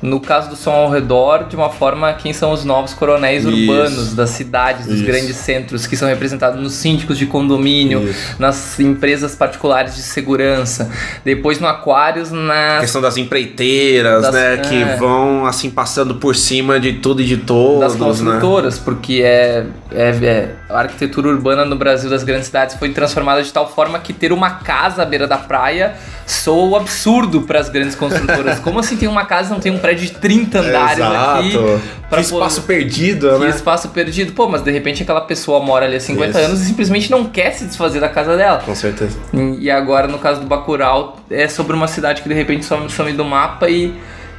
[0.00, 3.52] No caso do Som ao Redor, de uma forma, quem são os novos coronéis Isso.
[3.70, 5.04] urbanos das cidades, dos Isso.
[5.06, 8.36] grandes centros, que são representados nos síndicos de condomínio, Isso.
[8.38, 10.90] nas empresas particulares de segurança.
[11.24, 14.96] Depois no Aquários, A na questão das empreiteiras, Das- né, que é.
[14.96, 18.06] vão, assim, passando por cima de tudo e de todos, das né?
[18.06, 23.42] construtoras, porque é, é, é- a arquitetura urbana no Brasil das grandes cidades foi transformada
[23.42, 25.94] de tal forma que ter uma casa à beira da praia
[26.26, 28.58] soa absurdo para as grandes construtoras.
[28.60, 31.48] Como assim tem uma casa e não tem um prédio de 30 andares aqui?
[31.50, 31.80] Exato.
[32.08, 33.50] pra Que espaço perdido, Que né?
[33.50, 34.32] espaço perdido.
[34.32, 36.48] Pô, mas de repente aquela pessoa mora ali há 50 Isso.
[36.48, 38.58] anos e simplesmente não quer se desfazer da casa dela.
[38.64, 39.18] Com certeza.
[39.58, 43.12] E agora, no caso do Bacurau, é sobre uma cidade que de repente some, some
[43.12, 43.94] do mapa e,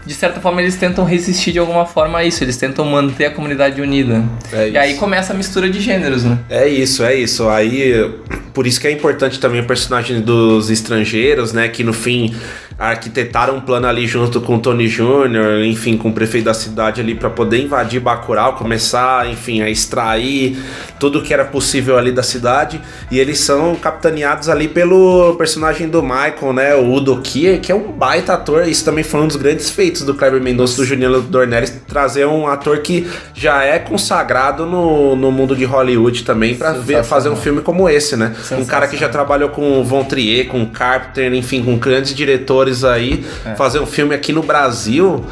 [0.05, 2.43] de certa forma, eles tentam resistir de alguma forma a isso.
[2.43, 4.23] Eles tentam manter a comunidade unida.
[4.51, 6.39] É e aí começa a mistura de gêneros, né?
[6.49, 7.47] É isso, é isso.
[7.47, 8.11] Aí,
[8.53, 11.69] por isso que é importante também o personagem dos estrangeiros, né?
[11.69, 12.33] Que no fim
[12.77, 16.99] arquitetaram um plano ali junto com o Tony Jr., enfim, com o prefeito da cidade
[16.99, 20.57] ali para poder invadir Bacurau, começar, enfim, a extrair
[20.99, 22.81] tudo que era possível ali da cidade.
[23.11, 27.75] E eles são capitaneados ali pelo personagem do Michael, né, o Udo Kier, que é
[27.75, 28.67] um baita ator.
[28.67, 32.47] Isso também foi um dos grandes feitos do Kleber Mendonça do Juliano Dornelles, trazer um
[32.47, 37.61] ator que já é consagrado no, no mundo de Hollywood também para fazer um filme
[37.61, 38.33] como esse, né?
[38.51, 42.83] Um cara que já trabalhou com o Von Trier, com Carpenter, enfim, com grandes diretores
[42.83, 43.25] aí,
[43.57, 45.23] fazer um filme aqui no Brasil.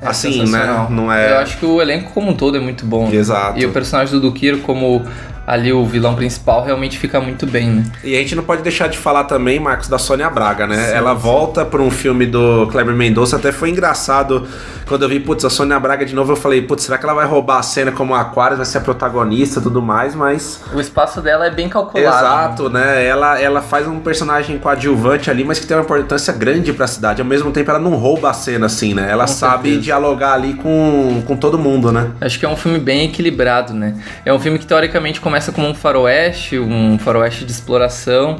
[0.00, 0.86] É assim, né?
[0.90, 1.32] Não é.
[1.32, 3.08] Eu acho que o elenco como um todo é muito bom.
[3.08, 3.16] né?
[3.16, 3.58] Exato.
[3.58, 5.02] E o personagem do Dukiro como
[5.46, 7.84] ali o vilão principal realmente fica muito bem, né?
[8.02, 10.92] E a gente não pode deixar de falar também, Marcos, da Sônia Braga, né?
[10.94, 13.36] Ela volta para um filme do Kleber Mendonça.
[13.36, 14.46] Até foi engraçado
[14.86, 16.32] quando eu vi, putz, a Sônia Braga de novo.
[16.32, 18.80] Eu falei, putz, será que ela vai roubar a cena como Aquários, vai ser a
[18.80, 20.14] protagonista e tudo mais?
[20.14, 20.60] Mas.
[20.72, 22.16] O espaço dela é bem calculado.
[22.16, 23.04] Exato, né?
[23.06, 27.20] Ela, ela faz um personagem coadjuvante ali, mas que tem uma importância grande pra cidade.
[27.20, 29.10] Ao mesmo tempo, ela não rouba a cena, assim, né?
[29.10, 29.80] Ela Com sabe certeza.
[29.82, 32.10] dialogar ali com, com todo mundo, né?
[32.20, 33.94] Acho que é um filme bem equilibrado, né?
[34.24, 38.38] É um filme que teoricamente começa como um faroeste, um faroeste de exploração,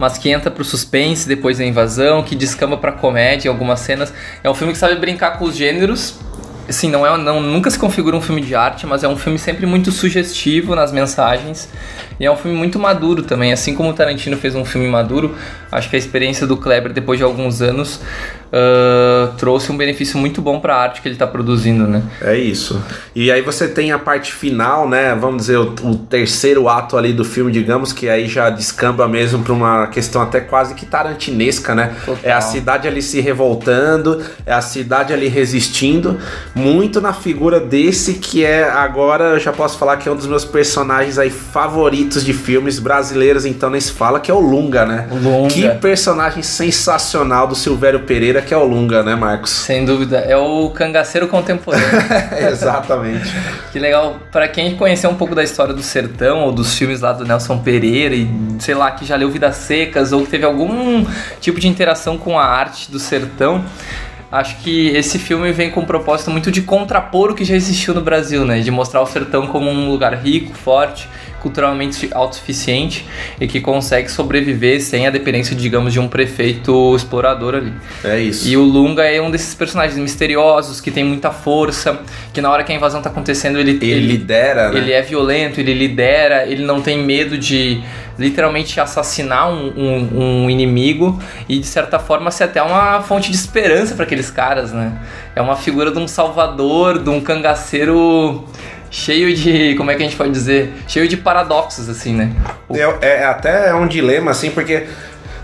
[0.00, 4.10] mas que entra pro suspense depois da invasão, que descamba pra comédia em algumas cenas.
[4.42, 6.18] É um filme que sabe brincar com os gêneros.
[6.66, 9.38] Assim, não é, não, nunca se configura um filme de arte, mas é um filme
[9.38, 11.68] sempre muito sugestivo nas mensagens.
[12.18, 13.52] E é um filme muito maduro também.
[13.52, 15.36] Assim como o Tarantino fez um filme maduro,
[15.70, 18.00] acho que a experiência do Kleber, depois de alguns anos,
[18.52, 22.02] ah, trouxe um benefício muito bom pra arte que ele tá produzindo, né?
[22.20, 22.82] É isso.
[23.14, 25.14] E aí você tem a parte final, né?
[25.14, 29.42] Vamos dizer, o, o terceiro ato ali do filme, digamos, que aí já descamba mesmo
[29.42, 31.94] pra uma questão até quase que tarantinesca, né?
[32.04, 32.18] Total.
[32.22, 36.18] É a cidade ali se revoltando, é a cidade ali resistindo,
[36.54, 40.26] muito na figura desse que é agora, eu já posso falar que é um dos
[40.26, 44.84] meus personagens aí favoritos de filmes brasileiros, então nem se fala, que é o Lunga,
[44.84, 45.08] né?
[45.10, 45.48] Lunga.
[45.48, 49.50] Que personagem sensacional do Silvério Pereira, que é o Lunga, né, Marcos?
[49.50, 50.18] Sem dúvida.
[50.18, 51.86] É o cangaceiro contemporâneo.
[52.50, 53.32] Exatamente.
[53.72, 57.12] Que legal, Pra quem conheceu um pouco da história do sertão ou dos filmes lá
[57.12, 61.04] do Nelson Pereira e sei lá, que já leu Vidas Secas ou que teve algum
[61.40, 63.64] tipo de interação com a arte do sertão,
[64.30, 67.94] acho que esse filme vem com um propósito muito de contrapor o que já existiu
[67.94, 68.60] no Brasil, né?
[68.60, 71.08] De mostrar o sertão como um lugar rico, forte,
[71.40, 73.04] culturalmente autossuficiente
[73.40, 77.72] e que consegue sobreviver sem a dependência, digamos, de um prefeito explorador ali.
[78.04, 78.46] É isso.
[78.48, 82.00] E o Lunga é um desses personagens misteriosos, que tem muita força,
[82.32, 84.78] que na hora que a invasão tá acontecendo, ele, Ele lidera, né?
[84.78, 87.82] ele é violento, ele lidera, ele não tem medo de
[88.18, 93.36] literalmente assassinar um, um- um inimigo e de certa forma ser até uma fonte de
[93.36, 94.92] esperança para aqueles caras, né?
[95.34, 98.44] É uma figura de um salvador, de um cangaceiro
[98.90, 102.30] cheio de, como é que a gente pode dizer, cheio de paradoxos assim, né?
[102.68, 104.86] O- É, é até é um dilema, assim, porque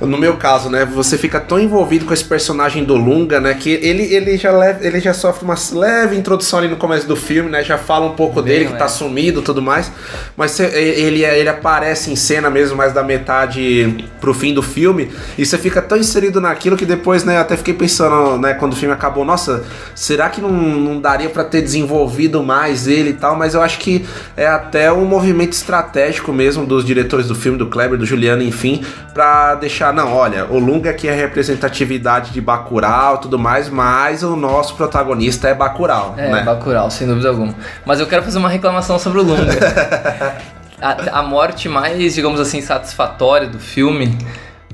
[0.00, 3.70] no meu caso, né, você fica tão envolvido com esse personagem do Lunga, né, que
[3.70, 7.50] ele, ele, já, leve, ele já sofre uma leve introdução ali no começo do filme,
[7.50, 9.90] né, já fala um pouco Bem dele, que tá sumido e tudo mais,
[10.36, 15.46] mas ele, ele aparece em cena mesmo mais da metade pro fim do filme, e
[15.46, 18.94] você fica tão inserido naquilo que depois, né, até fiquei pensando, né, quando o filme
[18.94, 23.54] acabou, nossa, será que não, não daria pra ter desenvolvido mais ele e tal, mas
[23.54, 24.04] eu acho que
[24.36, 28.84] é até um movimento estratégico mesmo dos diretores do filme, do Kleber, do Juliano, enfim,
[29.14, 34.22] pra deixar, não, olha, o Lunga aqui é representatividade de Bacurau e tudo mais, mas
[34.22, 36.42] o nosso protagonista é Bacurau, É, né?
[36.42, 37.54] Bacurau, sem dúvida alguma.
[37.84, 39.52] Mas eu quero fazer uma reclamação sobre o Lunga.
[40.80, 44.16] a, a morte mais, digamos assim, satisfatória do filme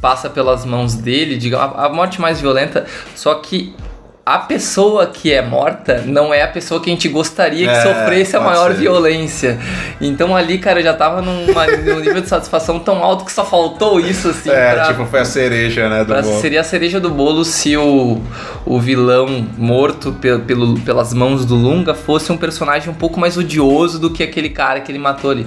[0.01, 3.75] passa pelas mãos dele, digamos, a, a morte mais violenta, só que
[4.25, 7.83] a pessoa que é morta não é a pessoa que a gente gostaria que É,
[7.83, 8.77] sofresse a maior ser.
[8.79, 9.59] violência.
[10.01, 13.45] Então ali, cara, eu já tava numa- num nível de satisfação tão alto que só
[13.45, 17.11] faltou isso, assim, É, pra, tipo, foi a cereja, né, Pra- seria a cereja do
[17.11, 18.21] bolo se o,
[18.65, 23.37] o vilão morto pe- pelo, pelas mãos do Lunga fosse um personagem um pouco mais
[23.37, 25.47] odioso do que aquele cara que ele matou ali.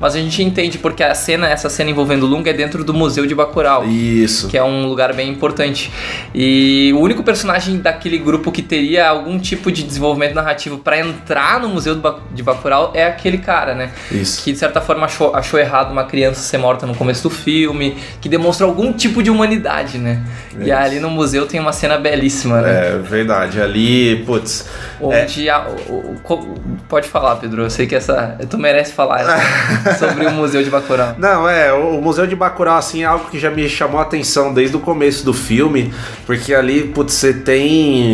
[0.00, 2.92] Mas a gente entende porque a cena, essa cena envolvendo o Lunga é dentro do
[2.92, 3.84] Museu de Bacurau.
[3.84, 4.48] Isso.
[4.48, 5.92] Que é um lugar bem importante.
[6.34, 11.60] E o único personagem daquele grupo que teria algum tipo de desenvolvimento narrativo pra entrar
[11.60, 12.00] no Museu
[12.32, 13.90] de Bacurau é aquele cara, né?
[14.10, 14.42] Isso.
[14.42, 17.96] que de certa forma achou, achou errado uma criança ser morta no começo do filme,
[18.20, 20.22] que demonstra algum tipo de humanidade, né?
[20.58, 20.72] E Isso.
[20.74, 22.88] ali no museu tem uma cena belíssima, né?
[22.94, 23.60] É verdade.
[23.60, 24.68] Ali, putz.
[25.00, 26.56] Onde a- o- o-
[26.88, 27.62] pode falar, Pedro.
[27.62, 28.38] Eu sei que essa.
[28.48, 29.24] Tu merece falar
[29.98, 31.14] sobre o museu de Bacurau.
[31.18, 34.02] Não, é, o, o Museu de Bacurau, assim, é algo que já me chamou a
[34.02, 35.92] atenção desde o começo do filme,
[36.24, 38.05] porque ali, putz, você tem...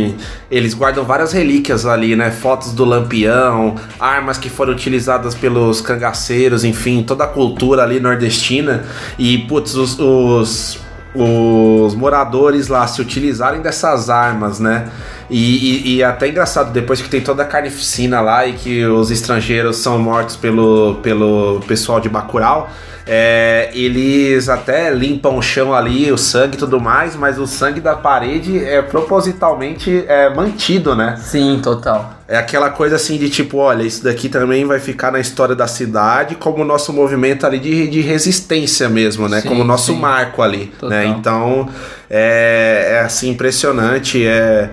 [0.51, 2.31] Eles guardam várias relíquias ali, né?
[2.31, 8.85] Fotos do Lampião, armas que foram utilizadas pelos cangaceiros, enfim, toda a cultura ali nordestina.
[9.19, 9.99] E, putz, os...
[9.99, 10.81] os
[11.15, 14.89] os moradores lá se utilizarem dessas armas, né?
[15.29, 19.11] E, e, e até engraçado, depois que tem toda a carnificina lá e que os
[19.11, 22.71] estrangeiros são mortos pelo, pelo pessoal de Bacurau,
[23.07, 27.81] é, eles até limpam o chão ali, o sangue e tudo mais, mas o sangue
[27.81, 31.17] da parede é propositalmente é, mantido, né?
[31.19, 32.15] Sim, total.
[32.29, 35.67] É aquela coisa assim de tipo, olha, isso daqui também vai ficar na história da
[35.67, 39.41] cidade como o nosso movimento ali de, de resistência mesmo, né?
[39.41, 39.99] Sim, como o nosso sim.
[39.99, 40.89] marco ali, Total.
[40.89, 41.07] né?
[41.07, 41.69] Então,
[42.09, 44.71] é, é assim, impressionante, é...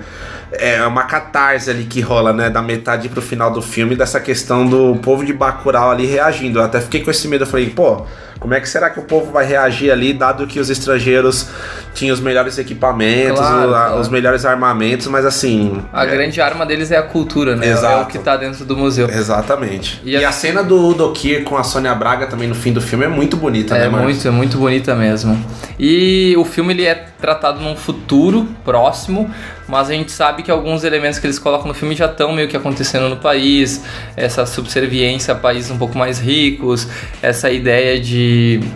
[0.51, 2.49] É uma catarse ali que rola, né?
[2.49, 6.59] Da metade pro final do filme, dessa questão do povo de Bacurau ali reagindo.
[6.59, 7.43] Eu até fiquei com esse medo.
[7.43, 8.05] Eu falei, pô,
[8.39, 11.47] como é que será que o povo vai reagir ali, dado que os estrangeiros
[11.93, 13.99] tinham os melhores equipamentos, Claro, o- a- claro.
[13.99, 15.81] os melhores armamentos, mas assim.
[15.91, 17.67] A é- grande arma deles é a cultura, né?
[17.67, 18.03] É Exato.
[18.03, 19.09] o que tá dentro do museu.
[19.09, 19.99] Exatamente.
[20.05, 22.79] E E, a- a cena do Dokir com a Sônia Braga também no fim do
[22.81, 24.03] filme é muito bonita, É né, Marcos?
[24.13, 25.43] muito, é muito bonita mesmo.
[25.77, 29.29] E o filme ele é tratado num futuro próximo,
[29.67, 32.47] mas a gente sabe que alguns elementos que eles colocam no filme já estão meio
[32.47, 33.83] que acontecendo no país,
[34.15, 36.87] essa subserviência a países um pouco mais ricos,
[37.21, 38.28] essa ideia de,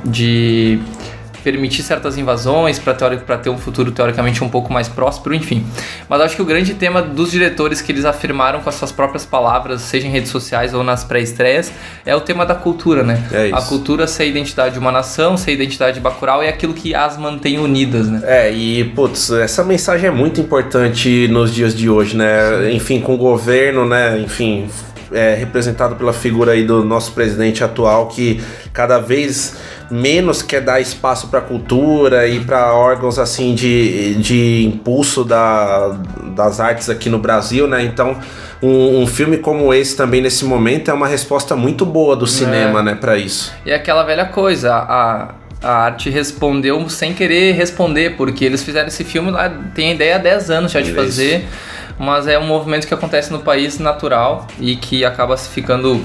[0.06, 0.80] de
[1.44, 5.66] permitir certas invasões para ter um futuro teoricamente um pouco mais próspero, enfim.
[6.08, 9.26] Mas acho que o grande tema dos diretores que eles afirmaram com as suas próprias
[9.26, 11.72] palavras, seja em redes sociais ou nas pré-estreias,
[12.06, 13.22] é o tema da cultura, né?
[13.32, 13.56] É isso.
[13.56, 16.74] A cultura ser a identidade de uma nação, ser a identidade de Bacurau é aquilo
[16.74, 18.22] que as mantém unidas, né?
[18.24, 22.72] É, e putz, essa mensagem é muito importante nos dias de hoje, né?
[22.72, 24.20] Enfim, com o governo, né?
[24.20, 24.70] Enfim,
[25.14, 28.42] é, representado pela figura aí do nosso presidente atual que
[28.74, 29.56] cada vez
[29.90, 35.96] menos quer dar espaço para cultura e para órgãos assim de, de impulso da,
[36.36, 37.84] das artes aqui no Brasil, né?
[37.84, 38.18] Então,
[38.62, 42.82] um, um filme como esse também nesse momento é uma resposta muito boa do cinema,
[42.82, 43.54] né, para isso.
[43.66, 48.88] E é aquela velha coisa, a, a arte respondeu sem querer responder, porque eles fizeram
[48.88, 51.46] esse filme lá, tem a ideia há 10 anos já de fazer,
[51.98, 56.04] mas é um movimento que acontece no país natural e que acaba se ficando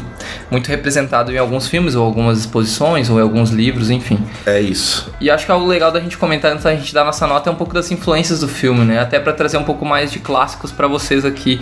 [0.50, 4.18] muito representado em alguns filmes, ou algumas exposições, ou em alguns livros, enfim.
[4.46, 5.12] É isso.
[5.20, 7.52] E acho que algo legal da gente comentar antes da gente dar nossa nota é
[7.52, 8.98] um pouco das influências do filme, né?
[8.98, 11.60] Até pra trazer um pouco mais de clássicos pra vocês aqui.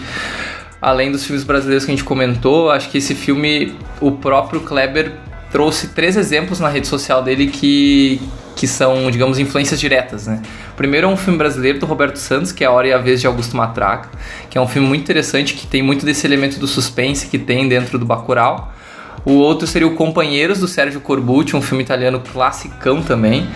[0.81, 5.13] Além dos filmes brasileiros que a gente comentou, acho que esse filme, o próprio Kleber
[5.51, 8.21] trouxe três exemplos na rede social dele que,
[8.55, 10.43] que são, digamos, influências diretas, né?
[10.73, 12.99] O primeiro é um filme brasileiro do Roberto Santos, que é A Hora e a
[12.99, 14.11] Vez de Augusto Matraca,
[14.51, 17.69] que é um filme muito interessante, que tem muito desse elemento do suspense que tem
[17.69, 18.73] dentro do Bacurau.
[19.27, 23.49] O outro seria o Companheiros, do Sérgio Corbucci, um filme italiano classicão também.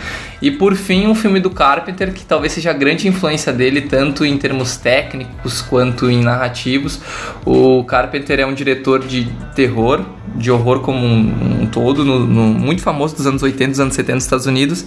[0.43, 4.25] E por fim, um filme do Carpenter, que talvez seja a grande influência dele, tanto
[4.25, 7.01] em termos técnicos quanto em narrativos.
[7.47, 10.05] O Carpenter é um diretor de terror,
[10.37, 13.95] de horror como um, um todo, no, no- muito famoso dos anos 80 dos anos
[13.95, 14.85] 70 nos Estados Unidos.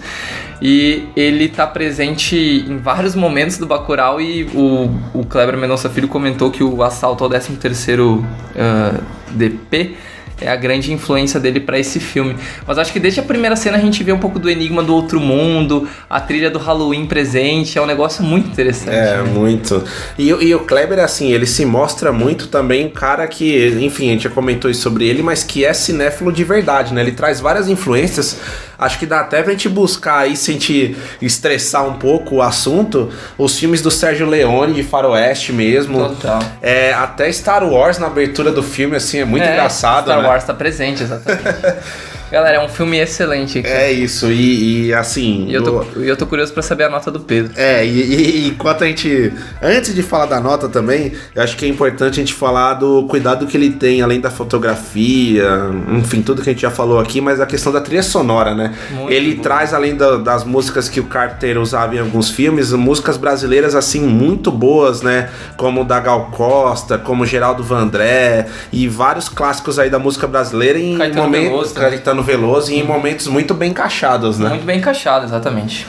[0.62, 2.36] E ele está presente
[2.68, 7.24] em vários momentos do Bacurau e o, o Kleber Mendonça Filho comentou que o assalto
[7.24, 8.24] ao 13º
[8.56, 9.00] ah,
[9.32, 9.96] DP
[10.42, 12.36] é a grande influência dele pra esse filme.
[12.68, 14.94] Mas acho que desde a primeira cena a gente vê um pouco do enigma do
[14.94, 18.96] outro mundo, a trilha do Halloween presente, é um negócio muito interessante.
[18.96, 19.24] É, né?
[19.24, 19.84] muito.
[20.18, 24.10] E, o- e o Kleber, assim, ele se mostra muito também um cara que, enfim,
[24.10, 27.02] a gente já comentou isso sobre ele, mas que é cinéfilo de verdade, né?
[27.02, 28.38] Ele traz várias influências.
[28.78, 32.42] Acho que dá até pra gente buscar aí, se a gente estressar um pouco o
[32.42, 36.00] assunto, os filmes do Sérgio Leone, de Faroeste mesmo.
[36.10, 36.40] Total.
[36.62, 40.23] É, até Star Wars na abertura do filme, assim, é muito É, engraçado, Star né?
[40.28, 41.44] Wars tá presente, exatamente.
[42.34, 43.60] Galera, é um filme excelente.
[43.60, 43.68] aqui.
[43.68, 45.46] É isso, e, e, assim.
[45.48, 47.54] E eu tô, o- e eu tô curioso pra saber a nota do Pedro.
[47.56, 49.32] É, e, e- enquanto a gente.
[49.62, 53.04] Antes de falar da nota também, eu acho que é importante a gente falar do
[53.08, 55.46] cuidado que ele tem, além da fotografia,
[55.92, 58.74] enfim, tudo que a gente já falou aqui, mas a questão da trilha sonora, né?
[58.92, 59.44] Muito ele boa.
[59.44, 64.02] traz, além da- das músicas que o Carter usava em alguns filmes, músicas brasileiras, assim,
[64.02, 65.30] muito boas, né?
[65.56, 70.98] Como da Gal Costa, como Geraldo Vandré, e vários clássicos aí da música brasileira em
[71.14, 71.74] momentos.
[71.74, 74.50] Caetano Veloso, e em momentos muito bem encaixados, né?
[74.50, 75.86] Muito bem encaixado, exatamente.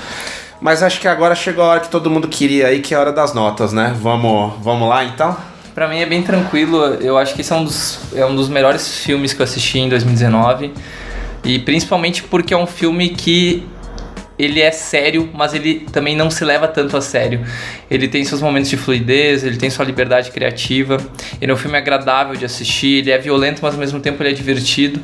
[0.60, 3.00] Mas acho que agora chegou a hora que todo mundo queria aí, que é a
[3.00, 3.94] hora das notas, né?
[4.00, 5.36] Vamos, vamos lá então?
[5.74, 8.48] Pra mim é bem tranquilo, eu acho que esse é um dos, é um dos
[8.48, 10.72] melhores filmes que eu assisti em 2019.
[11.44, 13.66] E principalmente porque é um filme que
[14.38, 17.40] ele é sério, mas ele também não se leva tanto a sério.
[17.90, 20.96] Ele tem seus momentos de fluidez, ele tem sua liberdade criativa.
[21.40, 24.30] Ele é um filme agradável de assistir, ele é violento, mas ao mesmo tempo ele
[24.30, 25.00] é divertido.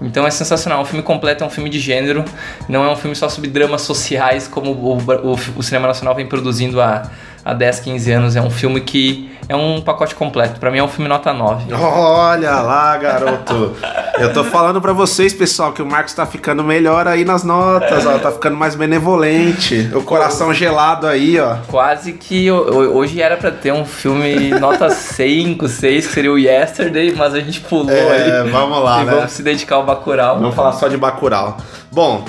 [0.00, 0.80] Então é sensacional.
[0.82, 2.24] Um filme completo, é um filme de gênero.
[2.68, 6.26] Não é um filme só sobre dramas sociais, como o, o- o cinema nacional vem
[6.26, 7.10] produzindo há,
[7.44, 8.36] há 10, 15 anos.
[8.36, 10.60] É um filme que é um pacote completo.
[10.60, 11.74] Pra mim é um filme nota 9.
[11.74, 13.74] Olha lá, garoto.
[14.18, 18.06] Eu tô falando pra vocês, pessoal, que o Marcos tá ficando melhor aí nas notas,
[18.06, 18.16] ó.
[18.18, 19.90] Tá ficando mais benevolente.
[19.94, 21.56] O coração gelado aí, ó.
[21.66, 26.32] Quase que ho- ho- hoje era pra ter um filme nota 5, 6, que seria
[26.32, 28.50] o Yesterday, mas a gente pulou É, ali.
[28.50, 29.12] vamos lá, e né?
[29.16, 30.38] vamos se dedicar ao Bacurau.
[30.38, 31.56] Vamos falar só de Bacurau.
[31.90, 32.24] Bom,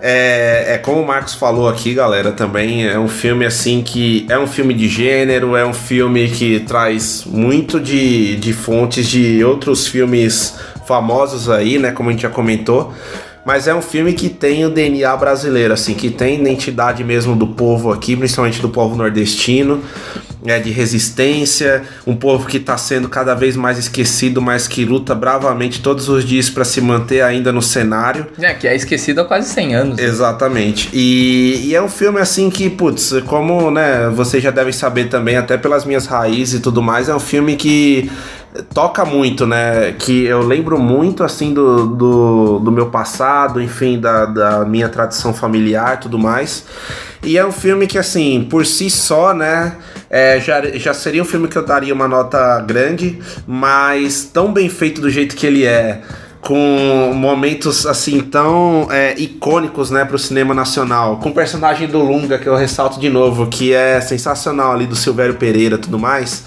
[0.00, 4.38] é, é como o Marcos falou aqui, galera, também é um filme assim que é
[4.38, 9.86] um filme de gênero, é um filme que traz muito de, de fontes de outros
[9.86, 12.92] filmes famosos aí, né, como a gente já comentou.
[13.44, 17.46] Mas é um filme que tem o DNA brasileiro, assim, que tem identidade mesmo do
[17.46, 19.82] povo aqui, principalmente do povo nordestino,
[20.44, 25.14] é, de resistência, um povo que está sendo cada vez mais esquecido, mas que luta
[25.14, 28.26] bravamente todos os dias para se manter ainda no cenário.
[28.38, 29.98] É, que é esquecido há quase 100 anos.
[29.98, 30.90] Exatamente.
[30.92, 35.36] E, e é um filme assim que, putz, como né, vocês já devem saber também,
[35.36, 38.10] até pelas minhas raízes e tudo mais, é um filme que
[38.72, 39.92] toca muito, né?
[39.98, 45.34] Que eu lembro muito assim do, do, do meu passado, enfim, da, da minha tradição
[45.34, 46.64] familiar e tudo mais.
[47.22, 49.76] E é um filme que, assim, por si só, né?
[50.14, 54.68] É, já, já seria um filme que eu daria uma nota grande, mas tão bem
[54.68, 56.02] feito do jeito que ele é
[56.40, 61.98] com momentos assim tão é, icônicos né para o cinema nacional com o personagem do
[61.98, 66.44] Lunga que eu ressalto de novo que é sensacional ali do Silvério Pereira tudo mais.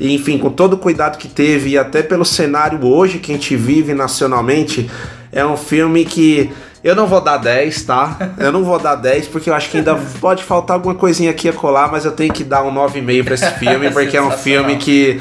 [0.00, 3.34] E, enfim com todo o cuidado que teve e até pelo cenário hoje que a
[3.36, 4.90] gente vive nacionalmente
[5.30, 6.50] é um filme que
[6.86, 8.16] eu não vou dar 10, tá?
[8.38, 11.48] Eu não vou dar 10 porque eu acho que ainda pode faltar alguma coisinha aqui
[11.48, 14.30] a colar, mas eu tenho que dar um 9,5 para esse filme porque é um
[14.30, 15.20] filme que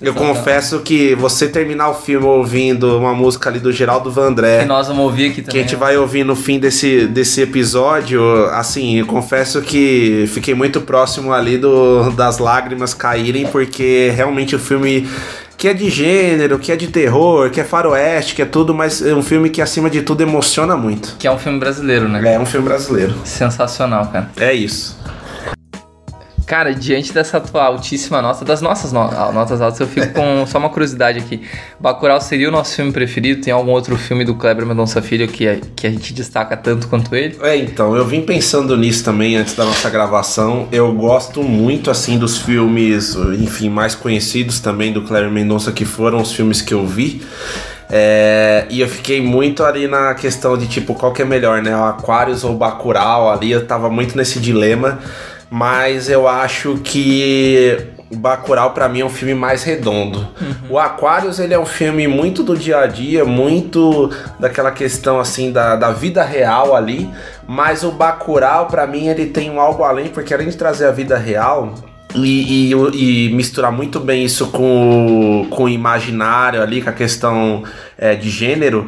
[0.00, 4.64] eu confesso que você terminar o filme ouvindo uma música ali do Geraldo Vandré, Que
[4.66, 5.60] nós vamos ouvir aqui que também.
[5.60, 10.82] a gente vai ouvir no fim desse, desse episódio, assim, eu confesso que fiquei muito
[10.82, 15.08] próximo ali do, das lágrimas caírem, porque realmente o filme
[15.58, 19.02] que é de gênero, que é de terror, que é faroeste, que é tudo, mas
[19.02, 21.16] é um filme que acima de tudo emociona muito.
[21.18, 22.34] Que é um filme brasileiro, né?
[22.34, 23.12] É um filme brasileiro.
[23.24, 24.30] Sensacional, cara.
[24.36, 24.96] É isso.
[26.48, 30.46] Cara, diante dessa tua altíssima nota, das nossas no- ah, notas altas, eu fico com
[30.46, 31.42] só uma curiosidade aqui.
[31.78, 33.42] Bacurau seria o nosso filme preferido?
[33.42, 36.88] Tem algum outro filme do Kleber Mendonça Filho que, a- que a gente destaca tanto
[36.88, 37.36] quanto ele?
[37.42, 40.66] É, então, eu vim pensando nisso também antes da nossa gravação.
[40.72, 46.18] Eu gosto muito, assim, dos filmes, enfim, mais conhecidos também do Cleber Mendonça, que foram
[46.22, 47.20] os filmes que eu vi.
[47.90, 51.76] É, e eu fiquei muito ali na questão de, tipo, qual que é melhor, né?
[51.76, 54.98] O Aquarius ou Bacurau ali, eu tava muito nesse dilema.
[55.50, 60.28] Mas eu acho que Bacurau pra mim é um filme mais redondo.
[60.70, 65.52] O Aquarius ele é um filme muito do dia a dia, muito daquela questão assim
[65.52, 67.10] da, da vida real ali,
[67.46, 70.90] mas o Bacurau pra mim ele tem um algo além, porque além de trazer a
[70.90, 71.74] vida real,
[72.14, 76.92] e, e- e misturar muito bem isso com, o- com o imaginário ali, com a
[76.92, 77.62] questão
[78.00, 78.86] é, de gênero,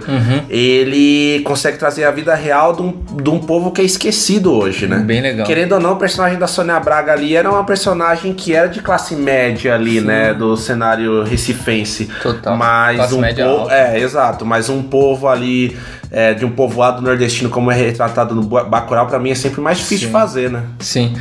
[0.49, 2.93] ele consegue trazer a vida real de um,
[3.23, 4.99] de um povo que é esquecido hoje, né?
[4.99, 5.47] Bem legal.
[5.47, 8.81] Querendo ou não, o personagem da Sônia Braga ali era uma personagem que era de
[8.81, 10.33] classe média ali, né?
[10.35, 12.09] Do cenário recifense.
[12.23, 12.57] Total.
[12.57, 13.61] Mas Classe um média povo.
[13.63, 13.75] alta.
[13.75, 14.47] É, exato.
[14.47, 15.77] Mas um povo ali,
[16.11, 19.61] é, de um povoado nordestino, como é retratado no Ba- Bacurau, pra mim é sempre
[19.61, 20.65] mais difícil de fazer, né?
[20.81, 21.15] Sim.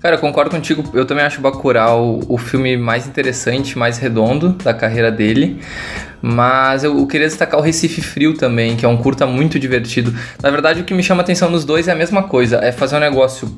[0.00, 0.84] Cara, eu concordo contigo.
[0.92, 5.60] Eu também acho Bacurau o filme mais interessante, mais redondo da carreira dele.
[6.20, 10.14] Mas eu queria destacar o Recife Frio também, que é um curta muito divertido.
[10.42, 12.58] Na verdade, o que me chama atenção nos dois é a mesma coisa.
[12.62, 13.50] É fazer um negócio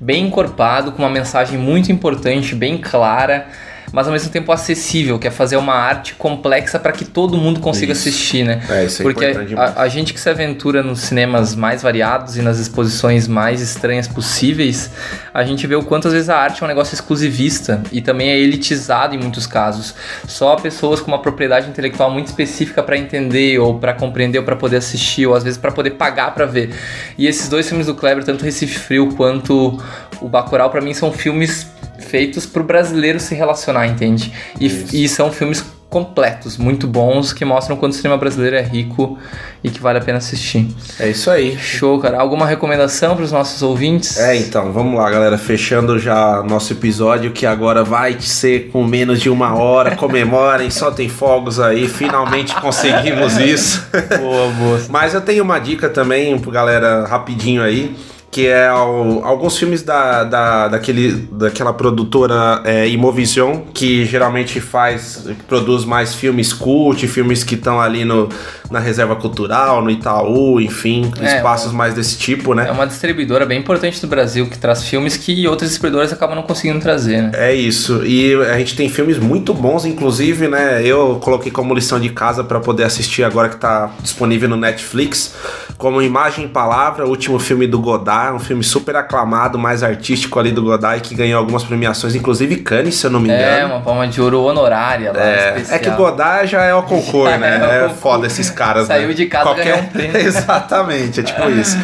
[0.00, 3.46] bem encorpado, com uma mensagem muito importante, bem clara.
[3.92, 7.60] Mas ao mesmo tempo acessível, que é fazer uma arte complexa para que todo mundo
[7.60, 8.08] consiga Isso.
[8.08, 8.62] assistir, né?
[8.68, 9.26] É, isso é Porque
[9.56, 14.08] a, a gente que se aventura nos cinemas mais variados e nas exposições mais estranhas
[14.08, 14.90] possíveis,
[15.34, 18.30] a gente vê o quanto às vezes a arte é um negócio exclusivista e também
[18.30, 19.94] é elitizado em muitos casos.
[20.26, 24.56] Só pessoas com uma propriedade intelectual muito específica para entender ou para compreender ou para
[24.56, 26.74] poder assistir ou às vezes para poder pagar para ver.
[27.18, 29.78] E esses dois filmes do Kleber, tanto Recife Frio quanto
[30.20, 31.66] o Bacurau, para mim são filmes
[32.02, 34.32] feitos pro brasileiro se relacionar, entende?
[34.60, 39.18] E, e são filmes completos, muito bons, que mostram quanto o cinema brasileiro é rico
[39.62, 40.66] e que vale a pena assistir.
[40.98, 41.58] É isso aí.
[41.58, 42.18] Show, cara.
[42.18, 44.18] Alguma recomendação para os nossos ouvintes?
[44.18, 45.36] É, então, vamos lá, galera.
[45.36, 49.94] Fechando já nosso episódio, que agora vai ser com menos de uma hora.
[49.94, 51.86] Comemorem, soltem fogos aí.
[51.86, 53.86] Finalmente conseguimos isso.
[54.18, 54.80] Boa, boa.
[54.88, 57.94] Mas eu tenho uma dica também pro galera rapidinho aí.
[58.32, 65.28] Que é o- alguns filmes da, da, daquele, daquela produtora é, Imovision, que geralmente faz,
[65.46, 68.30] produz mais filmes cult, filmes que estão ali no,
[68.70, 72.68] na reserva cultural, no Itaú, enfim, É, espaços mais desse tipo, né?
[72.68, 76.42] É uma distribuidora bem importante do Brasil que traz filmes que outras distribuidoras acabam não
[76.42, 77.30] conseguindo trazer, né?
[77.34, 78.02] É isso.
[78.06, 80.82] E a gente tem filmes muito bons, inclusive, né?
[80.82, 85.34] Eu coloquei como lição de casa para poder assistir agora que tá disponível no Netflix,
[85.76, 90.38] como Imagem e Palavra, o último filme do Godard, um filme super aclamado, mais artístico
[90.38, 93.42] ali do Godard que ganhou algumas premiações, inclusive Cannes, se eu não me engano.
[93.42, 95.76] É, uma palma de ouro honorária lá, É, especial.
[95.76, 97.48] é que o Godard já é o concurso, né?
[97.48, 98.00] É, é o É, concurso.
[98.02, 99.14] foda esses caras, Saiu né?
[99.14, 100.16] de casa, ganhou um prêmio.
[100.18, 101.76] Exatamente, é tipo isso.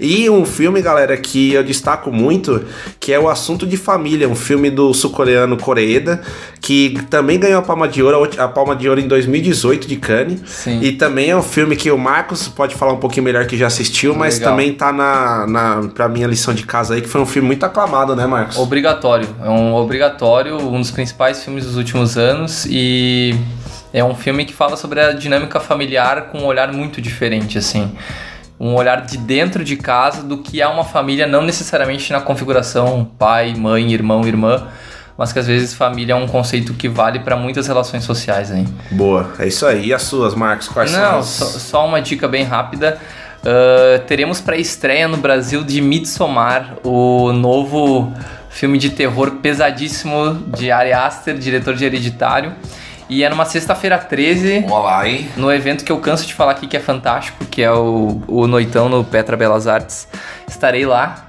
[0.00, 2.64] E um filme, galera, que eu destaco muito,
[2.98, 6.20] que é o Assunto de Família, um filme do sul-coreano Koreeda,
[6.60, 10.40] que também ganhou a Palma de Ouro, a Palma de Ouro em 2018 de Cannes.
[10.46, 10.80] Sim.
[10.82, 13.66] E também é um filme que o Marcos pode falar um pouquinho melhor que já
[13.68, 14.50] assistiu, mas Legal.
[14.52, 17.64] também tá na, na pra minha lição de casa aí, que foi um filme muito
[17.64, 18.58] aclamado, né, Marcos?
[18.58, 19.28] Obrigatório.
[19.42, 23.34] É um obrigatório, um dos principais filmes dos últimos anos e
[23.92, 27.92] é um filme que fala sobre a dinâmica familiar com um olhar muito diferente, assim.
[28.58, 33.10] Um olhar de dentro de casa do que é uma família, não necessariamente na configuração
[33.18, 34.66] pai, mãe, irmão, irmã,
[35.16, 38.66] mas que às vezes família é um conceito que vale para muitas relações sociais aí.
[38.90, 39.86] Boa, é isso aí.
[39.86, 40.68] E as suas, Marcos?
[40.68, 41.26] Quais são Não, as...
[41.26, 42.98] só, só uma dica bem rápida.
[43.44, 48.12] Ah, teremos pré-estreia no Brasil de Midsommar, o novo
[48.50, 52.54] filme de terror pesadíssimo de Ari Aster, diretor de Hereditário.
[53.08, 55.28] E é numa sexta-feira 13, Olá, hein?
[55.36, 58.48] no evento que eu canso de falar aqui que é fantástico, que é o, o
[58.48, 60.08] Noitão no Petra Belas Artes.
[60.48, 61.22] Estarei lá.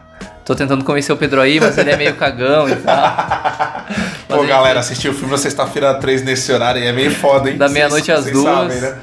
[0.43, 3.86] Tô tentando convencer o Pedro aí, mas ele é meio cagão e tal.
[4.28, 7.58] Pô, galera, assistir o filme na sexta-feira 3 nesse horário aí é meio foda, hein?
[7.58, 8.43] Da meia-noite às duas.
[8.45, 8.95] sabem, né?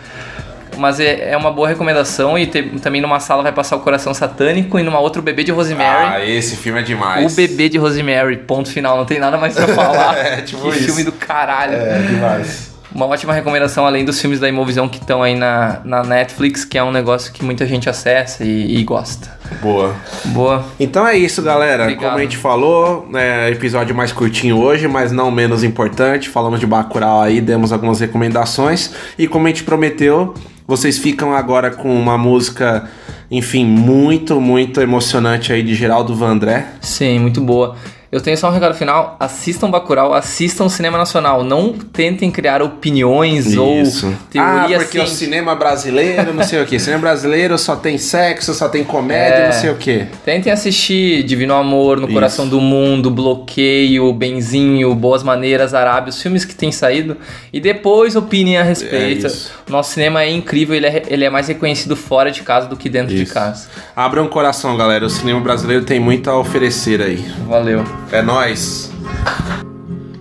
[0.79, 4.12] Mas é, é uma boa recomendação e te- também numa sala vai passar o Coração
[4.14, 6.14] Satânico e numa outra o Bebê de Rosemary.
[6.14, 7.33] Ah, esse filme é demais.
[7.33, 10.14] o Bebê de Rosemary, ponto final, não tem nada mais pra falar.
[10.25, 10.87] É, tipo que isso.
[10.87, 11.75] filme do caralho.
[11.75, 12.72] É demais.
[12.95, 16.79] Uma ótima recomendação, além dos filmes da Imovisão que estão aí na, na Netflix, que
[16.79, 19.37] é um negócio que muita gente acessa e, e gosta.
[19.61, 19.93] Boa.
[20.27, 20.64] Boa.
[20.79, 21.83] Então é isso, galera.
[21.83, 22.05] Obrigado.
[22.05, 26.29] Como a gente falou, é, episódio mais curtinho hoje, mas não menos importante.
[26.29, 28.93] Falamos de Bacurau aí, demos algumas recomendações.
[29.18, 30.33] E como a gente prometeu,
[30.67, 32.89] vocês ficam agora com uma música,
[33.31, 36.67] enfim, muito, muito emocionante aí de Geraldo Vandré.
[36.81, 37.77] Sim, muito boa.
[38.15, 39.17] Eu tenho só um recado final.
[39.19, 41.43] Assistam Bacurau, assistam cinema nacional.
[41.43, 45.11] Não tentem criar opiniões ou ah, teorias porque o científicas.
[45.11, 46.79] cinema brasileiro, não sei o que.
[46.79, 49.47] Cinema brasileiro só tem sexo, só tem comédia, É.
[49.47, 50.07] não sei o que.
[50.25, 52.15] Tentem assistir Divino Amor, No Isso.
[52.15, 57.17] Coração do Mundo, Bloqueio, Benzinho, Boas Maneiras, Arábia, os filmes que têm saído,
[57.53, 59.27] e depois opinem a respeito.
[59.27, 59.51] É isso.
[59.69, 62.89] Nosso cinema é incrível, ele é, ele é mais reconhecido fora de casa do que
[62.89, 63.35] dentro de Isso.
[63.35, 63.67] casa.
[63.97, 65.05] Abram o coração, galera.
[65.05, 67.25] O cinema brasileiro tem muito a oferecer aí.
[67.49, 67.83] Valeu.
[68.15, 68.93] É nóis.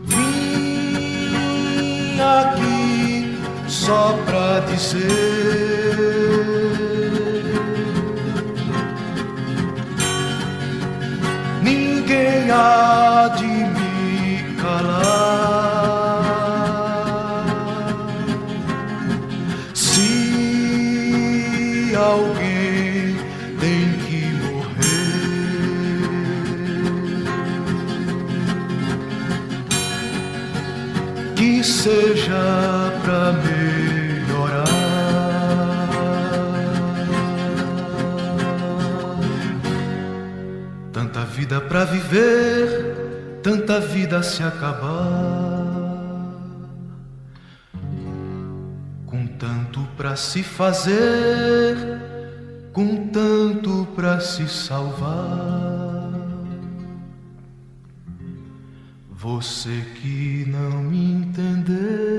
[0.05, 1.39] Vim
[2.19, 3.37] aqui
[3.67, 4.97] só pra dizer
[11.61, 15.62] Ninguém há de me calar
[31.63, 32.33] seja
[33.03, 34.63] pra melhorar.
[40.91, 45.63] Tanta vida pra viver, tanta vida se acabar.
[49.05, 51.77] Com tanto pra se fazer,
[52.73, 55.82] com tanto pra se salvar.
[59.23, 62.12] Você que não me entendeu,